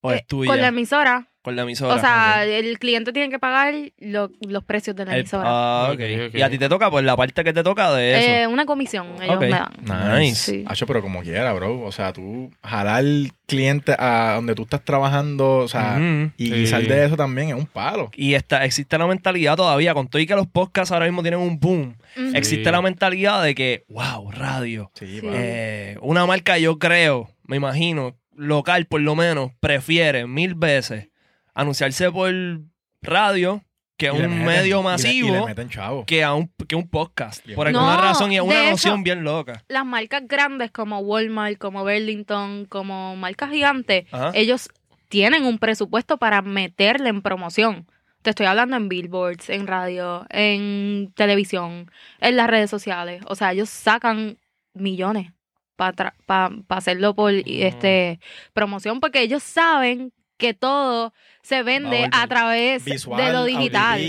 [0.00, 0.50] ¿O Eh, es tuya?
[0.50, 1.94] con la emisora, Con la emisora.
[1.94, 5.42] O sea, el cliente tiene que pagar lo- los precios de la El- emisora.
[5.46, 6.00] ah, ok.
[6.28, 6.34] Ok.
[6.34, 8.28] Y a ti te toca, pues la parte que te toca de eso.
[8.30, 9.70] Eh, una comisión, ellos me dan.
[10.18, 10.34] Nice.
[10.52, 10.64] Sí.
[10.66, 11.82] Hacho, pero como quiera, bro.
[11.82, 13.04] O sea, tú jalar
[13.46, 15.98] cliente a donde tú estás trabajando, o sea,
[16.38, 16.52] y Sí.
[16.54, 18.10] guisar de eso también es un palo.
[18.16, 21.40] Y está, existe la mentalidad todavía, con todo y que los podcasts ahora mismo tienen
[21.40, 21.94] un boom,
[22.32, 24.90] existe la mentalidad de que, wow, radio.
[24.94, 25.20] Sí.
[25.22, 31.08] Eh, una marca, yo creo, me imagino, local por lo menos, prefiere mil veces
[31.54, 32.32] anunciarse por
[33.02, 33.62] radio
[33.96, 36.04] que un meten- medio y le- y masivo le meten chavo.
[36.04, 37.46] que, a un, que un podcast.
[37.54, 39.62] Por alguna No, razón y es una noción hecho- bien loca.
[39.68, 44.32] Las marcas grandes como Walmart, como Burlington, como marcas gigantes, Ajá.
[44.34, 44.68] ellos
[45.08, 47.86] tienen un presupuesto para meterle en promoción.
[48.22, 51.90] Te estoy hablando en billboards, en radio, en televisión,
[52.20, 53.22] en las redes sociales.
[53.28, 54.38] O sea, ellos sacan
[54.72, 55.30] millones
[55.76, 56.14] para
[56.68, 58.18] hacerlo por este
[58.54, 60.12] promoción porque ellos saben
[60.44, 64.00] que todo se vende a través Visual, de lo digital.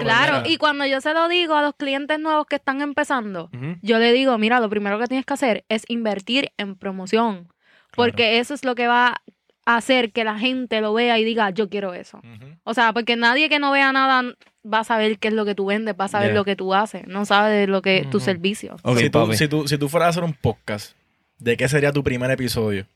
[0.00, 3.50] Claro, y cuando yo se lo digo a los clientes nuevos que están empezando,
[3.82, 7.48] yo le digo, mira, lo primero que tienes que hacer es invertir en promoción,
[7.94, 9.20] porque eso es lo que va
[9.64, 12.20] a hacer que la gente lo vea y diga, yo quiero eso.
[12.64, 14.22] O sea, porque nadie que no vea nada
[14.64, 16.38] va a saber qué es lo que tú vendes, va a saber Yeah.
[16.38, 18.24] lo que tú haces, no sabe de lo que tu Ujú.
[18.24, 18.76] servicio.
[18.82, 20.96] Ok, si, tú, si, tú, si tú fueras a hacer un podcast,
[21.38, 22.86] ¿de qué sería tu primer episodio?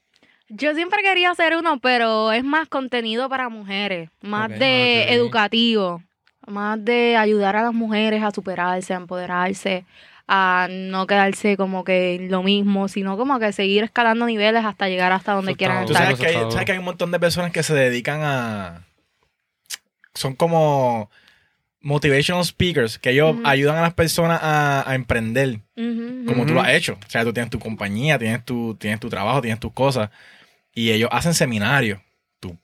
[0.49, 6.03] Yo siempre quería hacer uno, pero es más contenido para mujeres, más de educativo,
[6.47, 9.85] más de ayudar a las mujeres a superarse, a empoderarse,
[10.29, 14.89] a no quedarse como que en lo mismo, sino como que seguir escalando niveles hasta
[14.89, 16.03] llegar hasta donde Eso quieran estar.
[16.03, 18.21] sabes que, hay, Eso está sabes que hay un montón de personas que se dedican
[18.23, 18.85] a...
[20.15, 21.11] Son como
[21.81, 26.47] motivational speakers, que ellos ayudan a las personas a, a emprender, como ujú.
[26.47, 26.99] tú lo has hecho.
[27.07, 30.11] O sea, tú tienes tu compañía, tienes tu, tienes tu trabajo, tienes tus cosas,
[30.77, 31.99] y ellos hacen seminarios.
[32.39, 32.57] Tú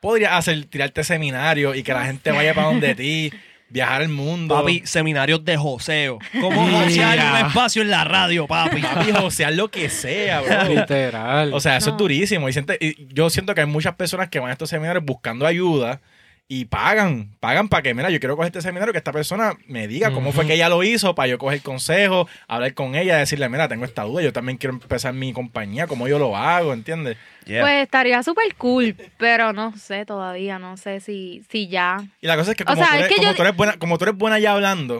[0.00, 3.32] podrías hacer, tirarte seminarios y que la gente vaya para donde ti,
[3.70, 4.54] viajar el mundo.
[4.54, 6.18] Papi, seminarios de joseo.
[6.40, 8.82] ¿Cómo josear un espacio en la radio, papi?
[8.82, 10.64] Papi, josear lo que sea, bro.
[10.74, 11.52] Literal.
[11.52, 11.96] O sea, eso No.
[11.96, 12.48] es durísimo.
[12.48, 15.46] Y, siente- y yo siento que hay muchas personas que van a estos seminarios buscando
[15.46, 16.00] ayuda
[16.46, 19.88] y pagan, pagan para que, mira, yo quiero coger este seminario, que esta persona me
[19.88, 23.48] diga cómo fue que ella lo hizo, para yo coger consejo, hablar con ella, decirle,
[23.48, 27.16] mira, tengo esta duda, yo también quiero empezar mi compañía, cómo yo lo hago, ¿entiendes?
[27.46, 27.62] Yeah.
[27.62, 32.04] Pues estaría súper cool, pero no sé todavía, no sé si, si ya.
[32.20, 33.42] Y la cosa es que O como, sea, tú, es eres, que como yo- tú
[33.42, 34.98] eres buena, como tú eres buena ya hablando,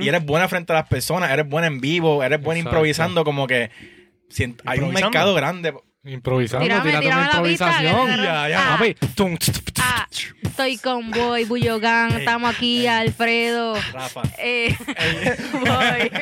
[0.00, 2.74] y eres buena frente a las personas, eres buena en vivo, eres buena Exacto.
[2.78, 3.70] improvisando, como que
[4.64, 5.74] hay un mercado grande.
[6.06, 8.06] Improvisando, Tírame, tírate tírame una la pista, improvisación.
[8.06, 8.22] guerrero.
[8.24, 8.60] Ya, ya.
[8.74, 8.76] Ah.
[8.78, 9.62] Papi, tum, tum, tum.
[9.82, 10.06] Ah,
[10.42, 12.86] estoy con Boy, Buyogan, Ey, estamos aquí, ey.
[12.86, 13.74] Alfredo.
[13.92, 14.22] Rafa.
[14.38, 14.76] Eh,
[15.52, 16.10] Boy.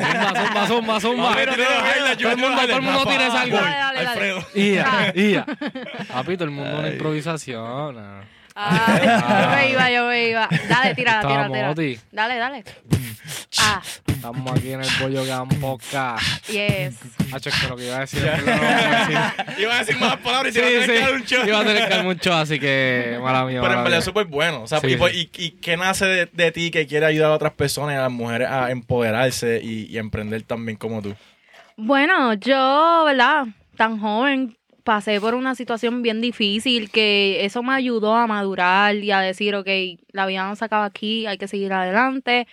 [0.00, 1.28] Zumba, zumba, zumba, zumba.
[1.30, 3.56] Papi, tira el highlight, yo Todo el mundo, todo el mundo tira Rafa, algo.
[3.56, 4.08] Dale, dale, dale.
[4.10, 4.46] Alfredo.
[4.54, 5.12] Ia, Ah.
[5.14, 5.46] ia.
[6.12, 7.98] Papi, todo el mundo una improvisación.
[7.98, 8.20] ah.
[8.54, 10.48] Ah, yo me iba, yo me iba.
[10.68, 11.74] Dale, tira, tira, tira.
[12.12, 12.64] Dale, dale.
[13.58, 16.46] Ah, Estamos aquí en el Bollo Gan Podcast.
[16.48, 16.94] yes.
[17.32, 19.18] Hacho, es que lo que iba a decir es que no lo voy a decir.
[19.58, 21.34] Iba a decir más palabras y se iba a tener que dar un sí.
[21.34, 21.46] shot.
[21.48, 23.60] Iba a tener que dar mucho, así que mala mía.
[23.60, 24.62] Pero en verdad es súper bueno.
[24.62, 25.30] O sea, Sí, y, por- sí.
[25.36, 28.02] y, y qué nace de, de ti que quiere ayudar a otras personas y a
[28.02, 31.14] las mujeres a empoderarse y, y emprender también como tú?
[31.76, 33.46] Bueno, yo, ¿verdad?
[33.76, 39.10] Tan joven, pasé por una situación bien difícil que eso me ayudó a madurar y
[39.10, 39.68] a decir, ok,
[40.12, 42.46] la vida no se acaba aquí, hay que seguir adelante.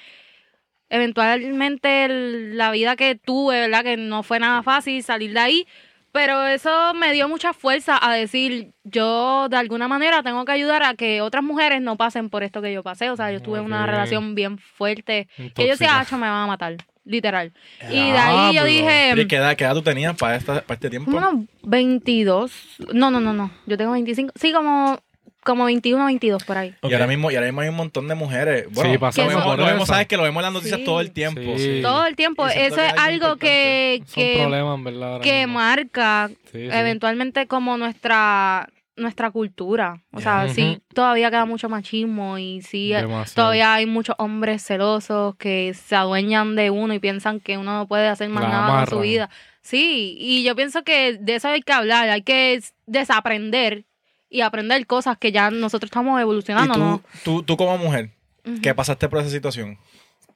[0.90, 2.08] Eventualmente
[2.54, 3.84] la vida que tuve, ¿verdad?
[3.84, 5.68] Que no fue nada fácil salir de ahí,
[6.14, 10.84] pero eso me dio mucha fuerza a decir, yo de alguna manera tengo que ayudar
[10.84, 13.10] a que otras mujeres no pasen por esto que yo pasé.
[13.10, 13.90] O sea, yo tuve una Ok.
[13.90, 17.51] relación bien fuerte que yo decía, Hacho, me van a matar, literal.
[17.89, 19.14] Y de ahí yo dije...
[19.18, 21.10] ¿Y qué edad, qué edad tú tenías para, esta, para este tiempo?
[21.12, 22.51] Unos 22.
[22.93, 23.49] No, no, no, no.
[23.66, 24.34] Yo tengo 25.
[24.39, 24.99] Sí, como,
[25.43, 26.76] como 21, 22 por ahí.
[26.84, 28.66] Y, ahora mismo, y ahora mismo hay un montón de mujeres.
[28.72, 30.86] Bueno, Sí, pasamos lo lo vemos, sabes que lo vemos en las noticias Sí.
[30.86, 31.41] todo el tiempo.
[31.58, 31.78] Sí.
[31.78, 31.82] sí.
[31.82, 32.47] Todo el tiempo.
[32.47, 35.22] Eso es algo que, que, problemas, en verdad.
[35.22, 35.53] que mismo.
[35.53, 36.68] marca Sí, sí.
[36.72, 40.04] eventualmente como nuestra nuestra cultura.
[40.12, 43.34] O sea, sí, todavía queda mucho machismo y sí, eh, Demasiado.
[43.48, 47.88] todavía hay muchos hombres celosos que se adueñan de uno y piensan que uno no
[47.88, 49.30] puede hacer más La nada con su vida.
[49.62, 53.86] Sí, y yo pienso que de eso hay que hablar, hay que desaprender
[54.30, 57.02] y aprender cosas que ya nosotros estamos Y evolucionando, tú, ¿no?
[57.24, 58.12] tú, tú como mujer,
[58.45, 58.62] Ujú.
[58.62, 59.78] que pasaste por esa situación,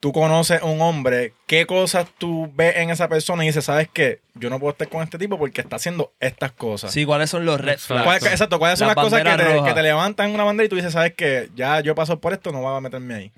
[0.01, 3.87] tú conoces a un hombre, ¿qué cosas tú ves en esa persona y dices, sabes
[3.93, 4.19] qué?
[4.33, 6.91] Yo no puedo estar con este tipo porque está haciendo estas cosas.
[6.91, 8.03] Sí, ¿cuáles son los red flags?
[8.03, 9.69] ¿Cuál- exacto, ¿cuáles son Las las, cosas que te, rojas.
[9.69, 12.51] que te levantan una bandera y tú dices, sabes que ya yo paso por esto,
[12.51, 13.31] no voy a meterme ahí?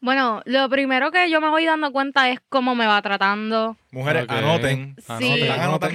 [0.00, 4.26] Bueno, lo primero que yo me voy dando cuenta es cómo me va tratando, Mujeres,
[4.28, 4.94] anoten.
[5.18, 5.48] Sí.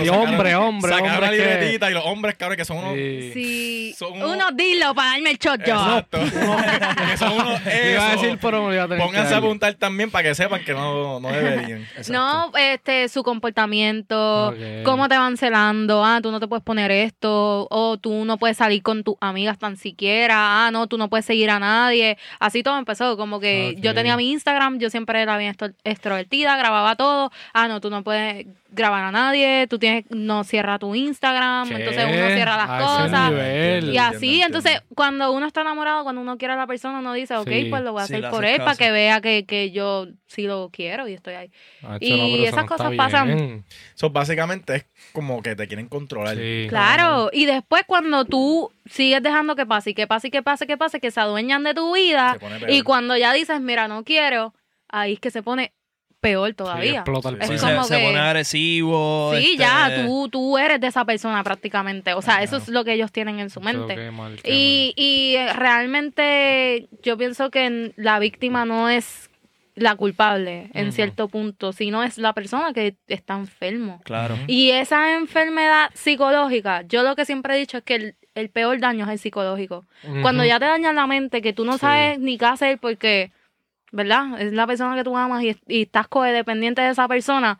[0.04, 1.30] Y hombre, hombre, Sacaron la hombre.
[1.30, 2.93] que- libretita y los hombres, cabrón, que son unos...
[2.95, 3.93] Sí.
[3.97, 5.76] Son unos- Unos dilos para darme el shot yo.
[5.76, 6.20] Exacto.
[6.20, 7.62] que son unos...
[7.66, 8.22] Iba a eso.
[8.24, 10.74] decir, pero me iba a tener Pónganse que a apuntar también para que sepan que
[10.74, 11.82] no, no deberían.
[11.95, 12.14] Exacto.
[12.14, 17.68] No, este, su comportamiento, cómo te van celando, ah, tú no te puedes poner esto,
[17.70, 21.26] o tú no puedes salir con tus amigas tan siquiera, ah, no, tú no puedes
[21.26, 22.18] seguir a nadie.
[22.39, 26.58] Así todo empezó, como que yo tenía mi Instagram, yo siempre era bien extro- extrovertida,
[26.58, 30.95] grababa todo, ah, no, tú no puedes grabar a nadie, tú tienes, no cierra tu
[30.95, 31.75] Instagram, ¿Qué?
[31.75, 33.29] entonces uno cierra las A ese cosas.
[33.31, 33.93] nivel.
[33.93, 34.95] Y así, Entiendo, entonces, entiendo.
[34.95, 37.65] cuando uno está enamorado, cuando uno quiere a la persona, uno dice, ok, Sí.
[37.69, 40.43] pues lo voy a Sí, hacer por él para que vea que, que yo sí
[40.43, 41.51] lo quiero y estoy ahí.
[41.83, 43.65] Hacho, Y no, esas no cosas pasan.
[43.95, 46.37] Eso básicamente es como que te quieren controlar.
[46.37, 46.67] Sí.
[46.69, 50.65] Claro, y después cuando tú sigues dejando que pase y que pase y que pase,
[50.65, 52.37] que pase, que se adueñan de tu vida
[52.69, 54.53] y cuando ya dices, mira, no quiero,
[54.87, 55.73] ahí es que se pone
[56.22, 56.91] peor Sí, todavía.
[56.99, 59.34] explota el Es se, como se que- pone agresivo.
[59.36, 62.13] Sí, este, ya, tú, tú eres de esa persona prácticamente.
[62.13, 63.95] O sea, eso es lo que ellos tienen en su mente.
[63.95, 69.30] qué mal, qué Y, y eh, realmente yo pienso que la víctima no es
[69.76, 74.01] la culpable en cierto punto, sino es la persona que está enfermo.
[74.03, 74.38] Claro.
[74.47, 78.80] Y esa enfermedad psicológica, yo lo que siempre he dicho es que el, el peor
[78.80, 79.86] daño es el psicológico.
[80.22, 81.80] Cuando ya te dañan la mente, que tú no Sí.
[81.80, 83.32] sabes ni qué hacer porque,
[83.91, 84.41] ¿verdad?
[84.41, 87.59] Es la persona que tú amas y, y estás codependiente de esa persona.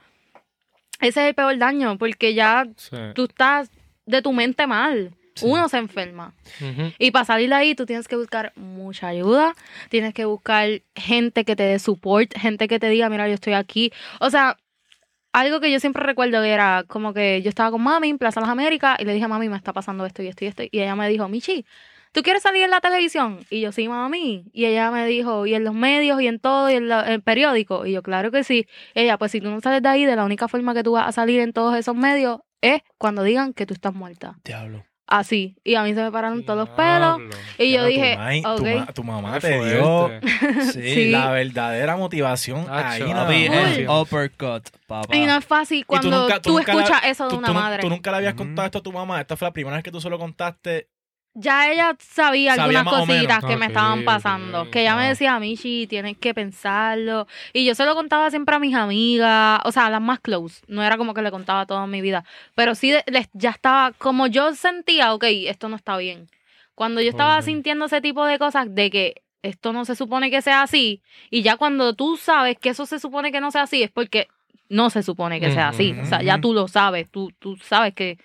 [1.00, 2.96] Ese es el peor daño, porque ya Sí.
[3.16, 3.72] tú estás
[4.06, 5.16] de tu mente mal.
[5.36, 5.46] Sí.
[5.48, 6.34] Uno se enferma.
[7.00, 9.56] Y para salir de ahí, tú tienes que buscar mucha ayuda.
[9.90, 13.54] Tienes que buscar gente que te dé support, gente que te diga, mira, yo estoy
[13.54, 13.92] aquí.
[14.20, 14.58] O sea,
[15.32, 18.50] algo que yo siempre recuerdo era como que yo estaba con mami en Plaza Las
[18.50, 20.64] Américas y le dije a mami, me está pasando esto y esto y esto.
[20.64, 21.66] Y ella me dijo, Michi,
[22.12, 23.40] ¿tú quieres salir en la televisión?
[23.50, 24.46] Y yo, sí, mami.
[24.54, 27.22] Y ella me dijo, y en los medios y en todo, y en la- el
[27.22, 27.86] periódico.
[27.86, 28.68] Y yo, claro que sí.
[28.96, 30.94] Y ella, pues si tú no sales de ahí, de la única forma que tú
[30.94, 34.36] vas a salir en todos esos medios es cuando digan que tú estás muerta.
[34.44, 34.84] Diablo.
[35.08, 35.58] Así.
[35.66, 37.18] Y a mí se me pararon todos los pelos.
[37.18, 37.36] Diablo.
[37.58, 38.62] Y yo dije, tu, ok.
[38.78, 40.10] ma- tu mamá te dio.
[40.72, 40.82] Sí.
[40.82, 41.12] Sí.
[41.12, 43.02] la verdadera motivación ahí.
[43.02, 45.14] el uppercut, papá.
[45.16, 47.82] Y no es fácil cuando nunca- tú, escuchas eso de tú, una madre.
[47.82, 49.20] tú nunca le habías contado esto a tu mamá.
[49.20, 50.88] Esta fue la primera vez que tú se lo contaste.
[51.34, 54.62] Ya ella sabía Sabía algunas cositas que me estaban pasando.
[54.64, 57.26] ok, que ella me decía, Michi, tienes que pensarlo.
[57.54, 60.62] Y yo se lo contaba siempre a mis amigas, o sea, a las más close.
[60.68, 62.26] No era como que le contaba toda mi vida.
[62.56, 66.28] Pero sí, les- ya estaba, como yo sentía, ok, esto no está bien.
[66.76, 70.42] Cuando yo estaba sintiendo ese tipo de cosas, de que esto no se supone que
[70.42, 73.84] sea así, y ya cuando tú sabes que eso se supone que no sea así,
[73.84, 74.28] es porque
[74.70, 75.96] no se supone que sea así.
[76.02, 78.18] O sea, ya tú lo sabes, tú, tú sabes que...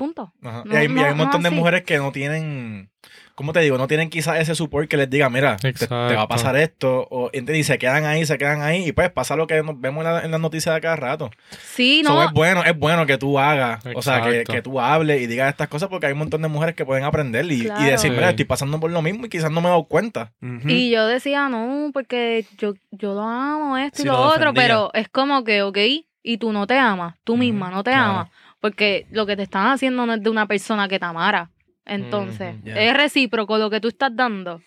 [0.00, 0.32] Punto.
[0.42, 0.62] Ajá.
[0.64, 1.56] No, y hay, y no, hay un montón no de así.
[1.58, 2.88] mujeres que no tienen,
[3.34, 3.76] ¿cómo te digo?
[3.76, 7.06] No tienen quizás ese support que les diga, mira, te, te va a pasar esto.
[7.10, 8.88] O, y se quedan ahí, se quedan ahí.
[8.88, 11.30] Y pues pasa lo que nos vemos en, la- en las noticias de cada rato.
[11.74, 14.80] Sí, So, no, es bueno, es bueno que tú hagas, o sea, que, que tú
[14.80, 17.64] hables y digas estas cosas porque hay un montón de mujeres que pueden aprender y,
[17.64, 18.30] decir, mira, Sí.
[18.30, 20.32] estoy pasando por lo mismo y quizás no me he dado cuenta.
[20.64, 24.54] Y yo decía, no, porque yo, yo lo amo, esto Sí, y lo, lo otro,
[24.54, 25.76] pero es como que, ok,
[26.22, 28.10] y tú no te amas, tú misma no te claro.
[28.10, 28.28] amas,
[28.60, 31.50] porque lo que te están haciendo no es de una persona que te amara.
[31.86, 34.60] Entonces, es recíproco lo que tú estás dando.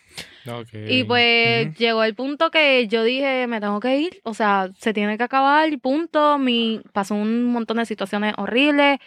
[0.74, 4.94] Y pues llegó el punto que yo dije, me tengo que ir, o sea, se
[4.94, 6.38] tiene que acabar, punto.
[6.38, 9.00] Mi, pasó un montón de situaciones horribles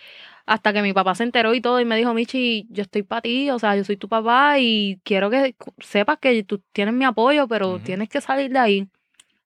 [0.47, 3.23] hasta que mi papá se enteró y todo y me dijo, Michi, yo estoy para
[3.23, 7.05] ti, o sea, yo soy tu papá y quiero que sepas que tú tienes mi
[7.05, 8.89] apoyo, pero tienes que salir de ahí.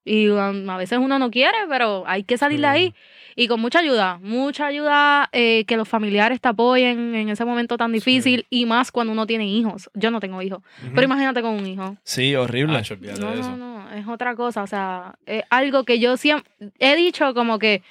[0.03, 2.95] Y um, a veces uno no quiere, pero hay que salir de ahí.
[3.35, 7.77] Y con mucha ayuda, mucha ayuda, eh, que los familiares te apoyen en ese momento
[7.77, 9.89] tan difícil y más cuando uno tiene hijos.
[9.93, 10.61] Yo no tengo hijos,
[10.93, 11.97] pero imagínate con un hijo.
[12.03, 12.81] Sí, horrible.
[12.91, 16.95] Olvídate No, no, no, es otra cosa, o sea, es algo que yo siempre he
[16.95, 17.83] dicho como que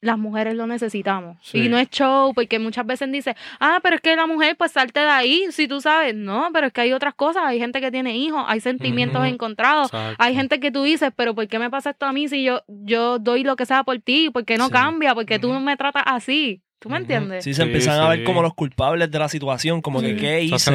[0.00, 1.36] las mujeres lo necesitamos.
[1.40, 1.58] Sí.
[1.58, 4.72] Y no es show, porque muchas veces dice, ah, pero es que la mujer, pues
[4.72, 6.14] salte de ahí, si tú sabes.
[6.14, 9.86] No, pero es que hay otras cosas, hay gente que tiene hijos, hay sentimientos encontrados.
[9.86, 10.16] Exacto.
[10.22, 12.62] Hay gente que tú dices, pero ¿por qué me pasa esto a mí si yo,
[12.68, 14.30] yo doy lo que sea por ti?
[14.30, 14.72] ¿Por qué no Sí.
[14.72, 15.14] cambia?
[15.14, 15.60] ¿Por qué tú Ujú.
[15.60, 16.62] me tratas así?
[16.78, 17.42] ¿Tú me entiendes?
[17.42, 20.16] Sí, se Sí, empiezan a ver como los culpables de la situación, como que Sí.
[20.20, 20.72] qué Se hice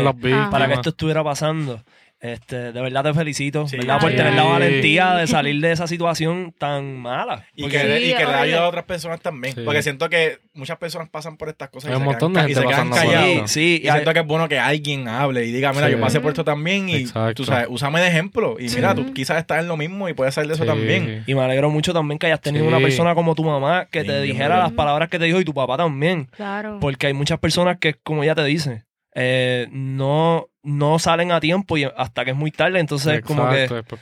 [0.49, 1.83] para que esto estuviera pasando.
[2.21, 3.77] Este, de verdad te felicito, Sí.
[3.77, 3.99] ¿verdad?
[3.99, 7.47] Por Ay, tener la valentía de salir de esa situación tan mala.
[7.55, 9.55] Y Porque- que, le- Sí, y que le ayuda a otras personas también.
[9.55, 9.61] Sí.
[9.65, 12.45] Porque siento que muchas personas pasan por estas cosas Hay y, un se montón quedan,
[12.45, 13.49] de y se quedan callados.
[13.51, 15.93] Sí, Y siento que es bueno que alguien hable y diga, mira, Sí.
[15.93, 17.33] yo pasé por esto también y Exacto.
[17.33, 18.55] tú sabes, úsame de ejemplo.
[18.59, 20.69] Y mira, tú quizás estás en lo mismo y puedes salir de eso Sí.
[20.69, 21.23] también.
[21.25, 22.67] Y me alegro mucho también que hayas tenido Sí.
[22.67, 25.43] una persona como tu mamá que Sí, te dijera las palabras que te dijo y
[25.43, 26.25] tu papá también.
[26.35, 26.77] Claro.
[26.79, 28.83] Porque hay muchas personas que, como ella te dice,
[29.15, 32.79] eh, no, no salen a tiempo y hasta que es muy tarde.
[32.79, 33.97] Entonces, como que Exacto,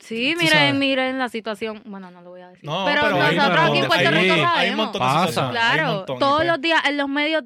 [0.00, 1.80] Sí, miren, miren la situación.
[1.86, 2.64] Bueno, no lo voy a decir.
[2.64, 4.76] No, pero, nosotros aquí en Puerto Rico hay un Hay un sabemos.
[4.76, 5.26] montón de Pasa.
[5.28, 7.44] situaciones, hay un Claro, montón, y todos pues, los días en los medios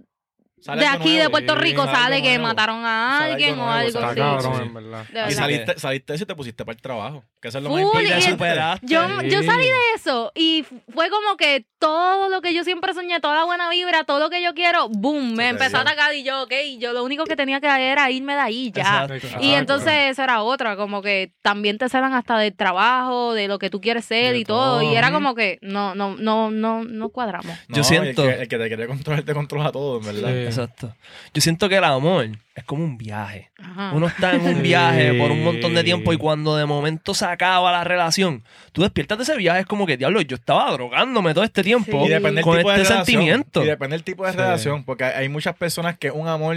[0.66, 1.28] de aquí de.
[1.30, 2.44] Puerto Rico sale que nuevo.
[2.44, 4.20] mataron a algo alguien o algo así.
[4.20, 4.62] algo cabrón, Sí.
[4.62, 5.04] en verdad.
[5.08, 7.24] De Y saliste, saliste de eso y te pusiste para el trabajo.
[7.40, 8.80] Que eso es lo más importante.
[8.82, 13.20] Yo, yo salí de eso y fue como que todo lo que yo siempre soñé,
[13.20, 16.24] toda la buena vibra, todo lo que yo quiero, boom, me empezó a atacar y
[16.24, 19.06] yo, ok, yo lo único que tenía que hacer era irme de ahí ya.
[19.08, 19.44] Exacto.
[19.44, 23.60] Y entonces eso era otra, como que también te celan hasta del trabajo, de lo
[23.60, 24.82] que tú quieres ser De y todo.
[24.82, 27.56] Y era como que no, no, no, no, no cuadramos.
[27.68, 30.28] No, Yo siento- El que, el que te quiere controlar te controla todo, en verdad.
[30.30, 30.47] Sí.
[30.48, 30.94] Exacto.
[31.34, 33.50] Yo siento que el amor es como un viaje.
[33.62, 33.92] Ajá.
[33.94, 34.60] Uno está en un Sí.
[34.62, 38.42] viaje por un montón de tiempo y cuando de momento se acaba la relación,
[38.72, 41.98] tú despiertas de ese viaje, es como que, diablo, yo estaba drogándome todo este tiempo
[41.98, 42.86] con este relación.
[43.04, 43.62] sentimiento.
[43.62, 44.38] Y depende del tipo de Sí.
[44.38, 44.84] relación.
[44.84, 46.56] Porque hay muchas personas que un amor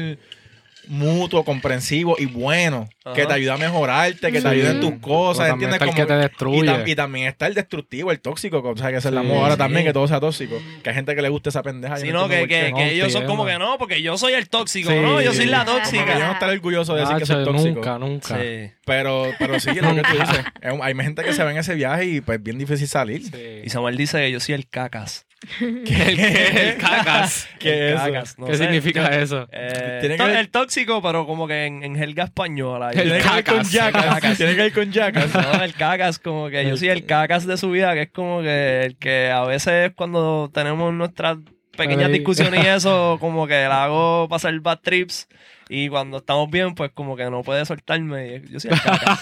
[0.87, 4.43] mutuo, comprensivo y bueno, que te ayuda a mejorarte, que Sí.
[4.43, 5.75] te ayuda en tus cosas, ¿entiendes?
[5.75, 6.69] está el Como- que te y, destruye.
[6.71, 9.19] tam- y también está el destructivo, el tóxico, o sea, que es el Sí.
[9.19, 9.57] amor ahora Sí.
[9.59, 10.55] también, que todo sea tóxico.
[10.83, 11.97] Que hay gente que le gusta esa pendeja.
[11.97, 14.97] Sino que, que, que ellos son como que no, porque yo soy el tóxico, Sí.
[14.99, 16.17] no, yo soy la tóxica.
[16.17, 17.75] yo no estar orgulloso de decir que soy tóxico.
[17.75, 18.37] Nunca, nunca.
[18.39, 18.71] Sí.
[18.85, 20.45] Pero, pero sí, es lo que tú dices.
[20.81, 23.21] Hay gente que se ve en ese viaje y pues bien difícil salir.
[23.21, 23.69] Y Sí.
[23.69, 25.25] Samuel dice que yo soy el cacas.
[25.59, 26.69] ¿El qué?
[26.71, 27.47] El cacas.
[27.59, 28.05] ¿Qué El es eso?
[28.11, 28.63] cacas, no ¿Qué sé.
[28.63, 29.47] significa eso?
[29.51, 32.89] Eh, Tiene que to- ver- El tóxico, pero como que en, en jerga española.
[32.91, 33.71] El Tiene que ver con cacas.
[33.71, 34.21] yacas.
[34.37, 35.33] Tiene que ver con yacas.
[35.33, 38.41] No, el cacas, como que yo soy el cacas de su vida, que es como
[38.41, 41.37] que el que a veces cuando tenemos nuestras
[41.75, 45.27] pequeñas discusiones y eso, como que la hago pasar bad trips.
[45.69, 48.41] Y cuando estamos bien, pues como que no puede soltarme.
[48.49, 49.19] Yo soy el cacas.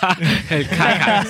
[0.49, 1.29] el cacas.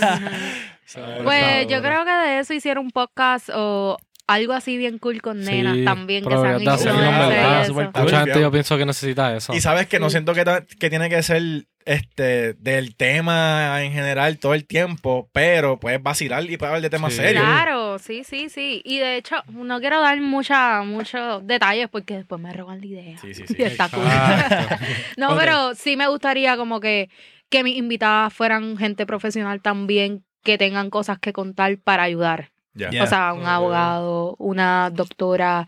[1.24, 3.98] Pues yo creo que de eso hicieron un podcast o
[4.30, 7.72] algo así bien cool con Sí, nenas también que sean influencers.
[7.72, 9.54] Mucha gente yo pienso que necesita eso.
[9.54, 10.44] Y sabes que no siento que,
[10.80, 11.42] que tiene que ser
[11.86, 16.90] este del tema en general todo el tiempo, pero puedes vacilar y puedes hablar de
[16.92, 17.20] temas Sí.
[17.22, 17.44] serios.
[17.44, 18.82] Claro, sí, sí, sí.
[18.86, 23.18] Y de hecho, no quiero dar mucha, muchos detalles porque después me roban la idea.
[23.18, 23.56] Sí, sí, sí.
[23.58, 24.04] Y está cool.
[25.18, 27.10] No, pero sí me gustaría como que,
[27.50, 32.52] que mis invitadas fueran gente profesional también, que tengan cosas que contar para ayudar.
[32.88, 35.68] O sea, un abogado, una doctora,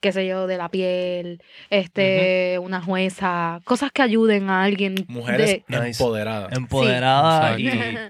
[0.00, 1.40] qué sé yo, de la piel,
[1.70, 4.94] este, una jueza, cosas que ayuden a alguien.
[5.06, 6.02] Mujeres de- Nice.
[6.02, 6.52] empoderadas.
[6.56, 7.62] Empoderada Sí.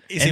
[0.09, 0.17] y.
[0.17, 0.29] Y si-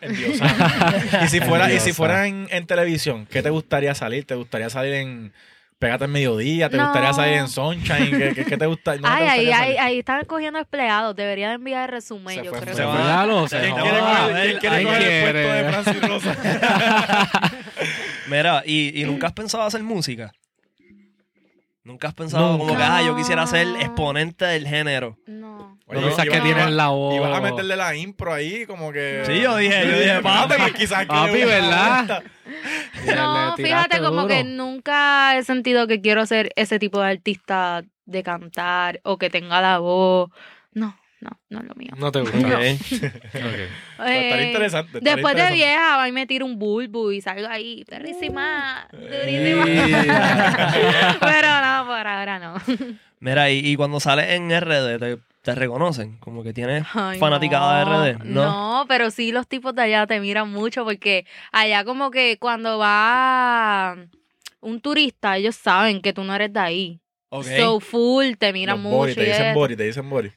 [1.24, 4.24] y si fuera, y si fuera en, en televisión, ¿qué te gustaría salir?
[4.24, 5.32] ¿Te gustaría salir en
[5.78, 6.70] Pégate al mediodía?
[6.70, 6.84] ¿Te No.
[6.84, 8.10] gustaría salir en Sunshine?
[8.18, 8.96] ¿Qué, qué- qué te gusta?
[8.96, 11.14] no te Ay, ahí, gustaría ahí, están cogiendo empleados.
[11.14, 12.74] Debería de enviar el resumen, Se yo fue, creo.
[12.76, 13.26] se va.
[13.48, 15.64] ¿Quién quiere a coger, quiere ¿quién coger el puesto de
[16.00, 16.36] Francis Rosa?
[18.28, 20.32] Mira, ¿y, y nunca has pensado hacer música?
[21.86, 22.64] ¿Nunca has pensado Nunca.
[22.66, 25.16] como que, ah, yo quisiera ser exponente del género?
[25.26, 25.78] No.
[25.86, 27.14] Oye, No iba- que tienes la voz.
[27.14, 29.22] Ibas a meterle la impro ahí, como que.
[29.24, 30.54] Sí, yo dije, yo dije, papi.
[30.58, 32.24] Pues quizás que Papi, ¿verdad?
[33.14, 34.26] No, fíjate como duro.
[34.28, 39.30] que nunca he sentido que quiero ser ese tipo de artista de cantar o que
[39.30, 40.30] tenga la voz.
[40.72, 41.90] No, no, no es lo mío.
[41.96, 42.36] No te gusta.
[42.38, 42.48] No.
[42.56, 42.62] Ok.
[42.62, 43.32] Ok.
[43.32, 44.98] Pero estaría Eh, interesante.
[44.98, 49.64] estaría Después de vieja, va y me tiro un bulbo y salgo ahí, perrísima, durísima.
[49.64, 49.72] Sí.
[51.20, 52.54] Pero no, por ahora no.
[53.20, 56.18] Mira, y, y cuando sales en RD, te, te reconocen?
[56.18, 58.24] Como que tienes Ay, fanaticada no, de RD.
[58.24, 58.44] No.
[58.44, 62.78] No, pero sí los tipos de allá te miran mucho porque allá como que cuando
[62.78, 63.96] va
[64.60, 67.00] un turista, ellos saben que tú no eres de ahí.
[67.30, 67.46] Ok.
[67.56, 68.96] So full, te miran Los mucho.
[68.96, 69.54] Bori, te dicen.
[69.54, 70.28] Bori, te dicen Bori.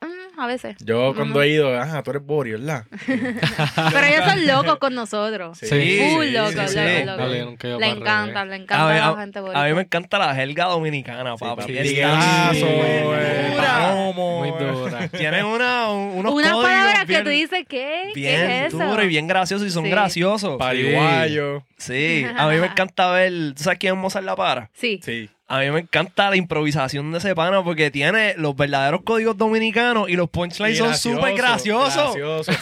[0.00, 0.76] Mm, a veces.
[0.80, 2.84] Yo cuando he ido, ajá, tú eres Bori, ¿verdad?
[3.06, 5.58] Pero ellos son locos con nosotros.
[5.58, 7.04] Sí, Full sí, locos, sí, locos, sí.
[7.04, 7.16] locos.
[7.18, 9.74] Dale, Le para encantan, le A encanta la a- gente a mí boricua.
[9.74, 13.66] me encanta la jerga dominicana, Sí, Miguelazo, bien eh, dura.
[13.66, 15.08] palomo, Muy dura.
[15.08, 18.10] Tienen una, un- unos Unas códigos palabras que bien, tú dices, ¿qué?
[18.14, 18.78] bien ¿Qué es eso?
[18.84, 19.90] duro y bien graciosos y son Sí.
[19.90, 20.56] graciosos.
[20.58, 21.62] Pariguayo.
[21.78, 24.70] Sí, a mí me encanta ver, ¿tú sabes quién es Mozart La Para?
[24.74, 25.00] Sí.
[25.02, 25.28] Sí.
[25.54, 30.08] A mí me encanta la improvisación de ese pana porque tiene los verdaderos códigos dominicanos
[30.08, 32.16] y los punchlines son súper graciosos.
[32.16, 32.52] gracioso.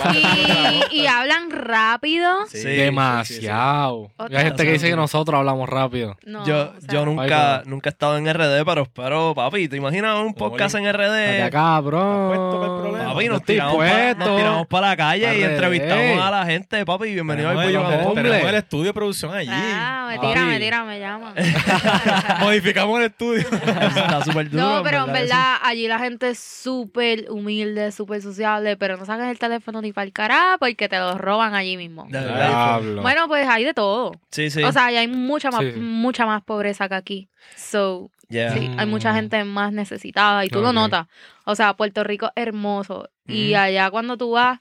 [0.93, 2.47] Y, y hablan rápido.
[2.49, 2.69] Sí, Sí.
[2.69, 4.11] Demasiado.
[4.19, 6.17] Hay gente que dice que nosotros hablamos rápido.
[6.27, 9.69] No, yo, o sea, yo nunca, Ay, nunca he estado en RD, pero espero, papi,
[9.69, 11.43] ¿te imaginas un podcast en RD?
[11.45, 12.91] Acá, cabrón.
[12.93, 13.05] para?
[13.13, 16.85] Papi, No nos tiramos, pa- nos tiramos para la calle y entrevistamos a la gente,
[16.85, 18.15] papi, bienvenido al Tenemos Pollo.
[18.15, 19.49] Tenemos el estudio de producción allí.
[19.53, 20.27] Ah, me Papi.
[20.29, 21.35] tira, me tira, me llama.
[22.41, 23.41] Modificamos el estudio.
[23.51, 24.63] Está súper duro.
[24.63, 29.29] No, pero en verdad, allí la gente es súper humilde, súper sociable, pero no sacan
[29.29, 32.07] el teléfono ni para el carajo porque te lo roban allí mismo.
[32.09, 32.81] De verdad.
[33.03, 34.13] Bueno, pues hay de todo.
[34.31, 34.63] Sí, sí.
[34.63, 35.73] O sea, allá hay mucha más, Sí.
[35.81, 37.29] mucha más pobreza que aquí.
[37.57, 38.53] So, Yeah.
[38.55, 39.15] sí, hay mucha Mm.
[39.17, 41.09] gente más necesitada y tú lo notas.
[41.45, 43.09] O sea, Puerto Rico es hermoso.
[43.27, 43.61] Y Ujú.
[43.63, 44.61] allá cuando tú vas,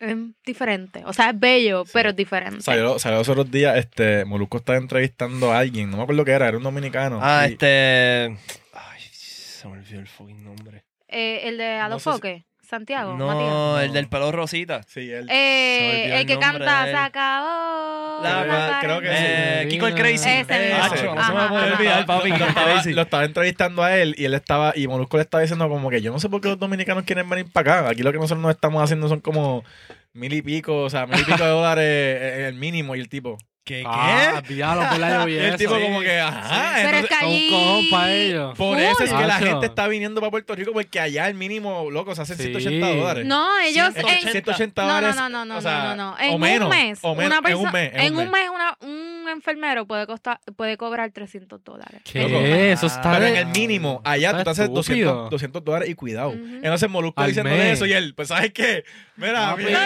[0.00, 1.02] es diferente.
[1.06, 2.60] O sea, es bello, pero es diferente.
[2.62, 6.32] Salió, salió los otros días, este, Molusco estaba entrevistando a alguien, no me acuerdo qué
[6.32, 7.18] era, era un dominicano.
[7.22, 8.36] Ah, Y- este.
[8.72, 10.84] Ay, se me olvidó el fucking nombre.
[11.08, 13.48] Eh, el de No Alofoque, Santiago, Matías.
[13.50, 14.82] No, el del pelo rosita.
[14.86, 15.26] Sí, él.
[15.30, 16.84] Eh, el el que canta.
[16.84, 18.22] Se acabó.
[18.22, 19.14] La- la creo que sí.
[19.16, 20.28] Eh, Kiko el Crazy.
[20.28, 20.84] Ese mismo.
[20.84, 21.74] Acho, no se me Ajá, puede ajá.
[21.76, 22.28] olvidar, papi.
[22.28, 22.92] lo, Kiko el estaba, Crazy.
[22.94, 26.02] lo estaba entrevistando a él y él estaba, y Molusco le estaba diciendo como que
[26.02, 27.88] yo no sé por qué los dominicanos quieren venir para acá.
[27.90, 29.64] Aquí lo que nosotros nos estamos haciendo son como
[30.12, 33.08] mil y pico, o sea, mil y pico de dólares eh, el mínimo y el
[33.08, 33.38] tipo.
[33.68, 33.84] ¿Qué?
[33.86, 34.54] Ah, ¿Qué?
[34.54, 35.48] diablo, por la Y lluvia.
[35.48, 36.72] el tipo como que, ajá.
[36.76, 37.50] Pero es entonces- que allí...
[37.50, 38.56] cojón pa' ellos.
[38.56, 41.90] por eso es que la gente está viniendo para Puerto Rico porque allá el mínimo,
[41.90, 42.44] loco, se hace Sí.
[42.44, 43.26] 180 dólares.
[43.26, 43.88] No, ellos...
[43.88, 44.30] en- 180.
[44.32, 45.16] 180 No, no, dólares.
[45.16, 46.18] no, no, no, o sea, no, no, no.
[46.18, 48.76] En o menos, un mes, o menos, una en un mes, en un mes una,
[48.80, 52.00] un enfermero puede costar, puede cobrar 300 dólares.
[52.04, 52.72] ¿Qué?
[52.72, 55.28] Eso está Pero en el mínimo, allá tú te haces 200, estúpido.
[55.30, 56.30] 200 dólares y cuidado.
[56.30, 56.38] Ujú.
[56.62, 57.72] Entonces Molusco Al diciendo mes.
[57.74, 58.84] eso y él, pues ¿sabes qué?
[59.16, 59.84] Mira, mira,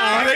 [0.00, 0.32] ahora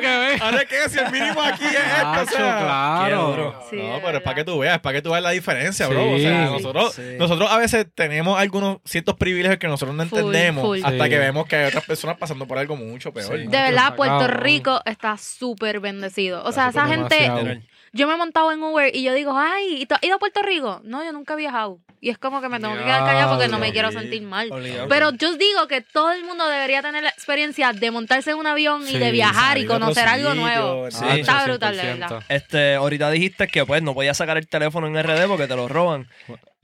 [0.00, 3.06] que ahora es que si el mínimo aquí es esto, o sea, claro.
[3.06, 3.62] Qué duro.
[3.70, 5.88] Sí, no, pero es para que tú veas, es para que tú veas la diferencia,
[5.88, 6.12] bro.
[6.12, 6.22] O Sí.
[6.22, 7.02] sea, nosotros, Sí.
[7.18, 10.80] nosotros a veces tenemos algunos ciertos privilegios que nosotros no entendemos full.
[10.84, 11.10] hasta Sí.
[11.10, 13.36] que vemos que hay otras personas pasando por algo mucho peor.
[13.38, 13.46] Sí.
[13.46, 14.26] De verdad, Puerto.
[14.28, 16.42] Rico está súper bendecido.
[16.44, 17.55] O sea, esa gente.
[17.96, 20.18] Yo me he montado en Uber y yo digo, ay, ¿y tú has ido a
[20.18, 20.80] Puerto Rico?
[20.84, 21.80] No, yo nunca he viajado.
[22.00, 24.50] Y es como que me tengo que quedar callada porque no me quiero sentir mal.
[24.88, 28.46] Pero yo digo que todo el mundo debería tener la experiencia de montarse en un
[28.46, 30.86] avión y de viajar y conocer algo nuevo.
[30.86, 31.98] Está brutal, de 100%.
[31.98, 32.22] verdad.
[32.28, 35.68] Este, ahorita dijiste que pues no podías sacar el teléfono en RD porque te lo
[35.68, 36.08] roban.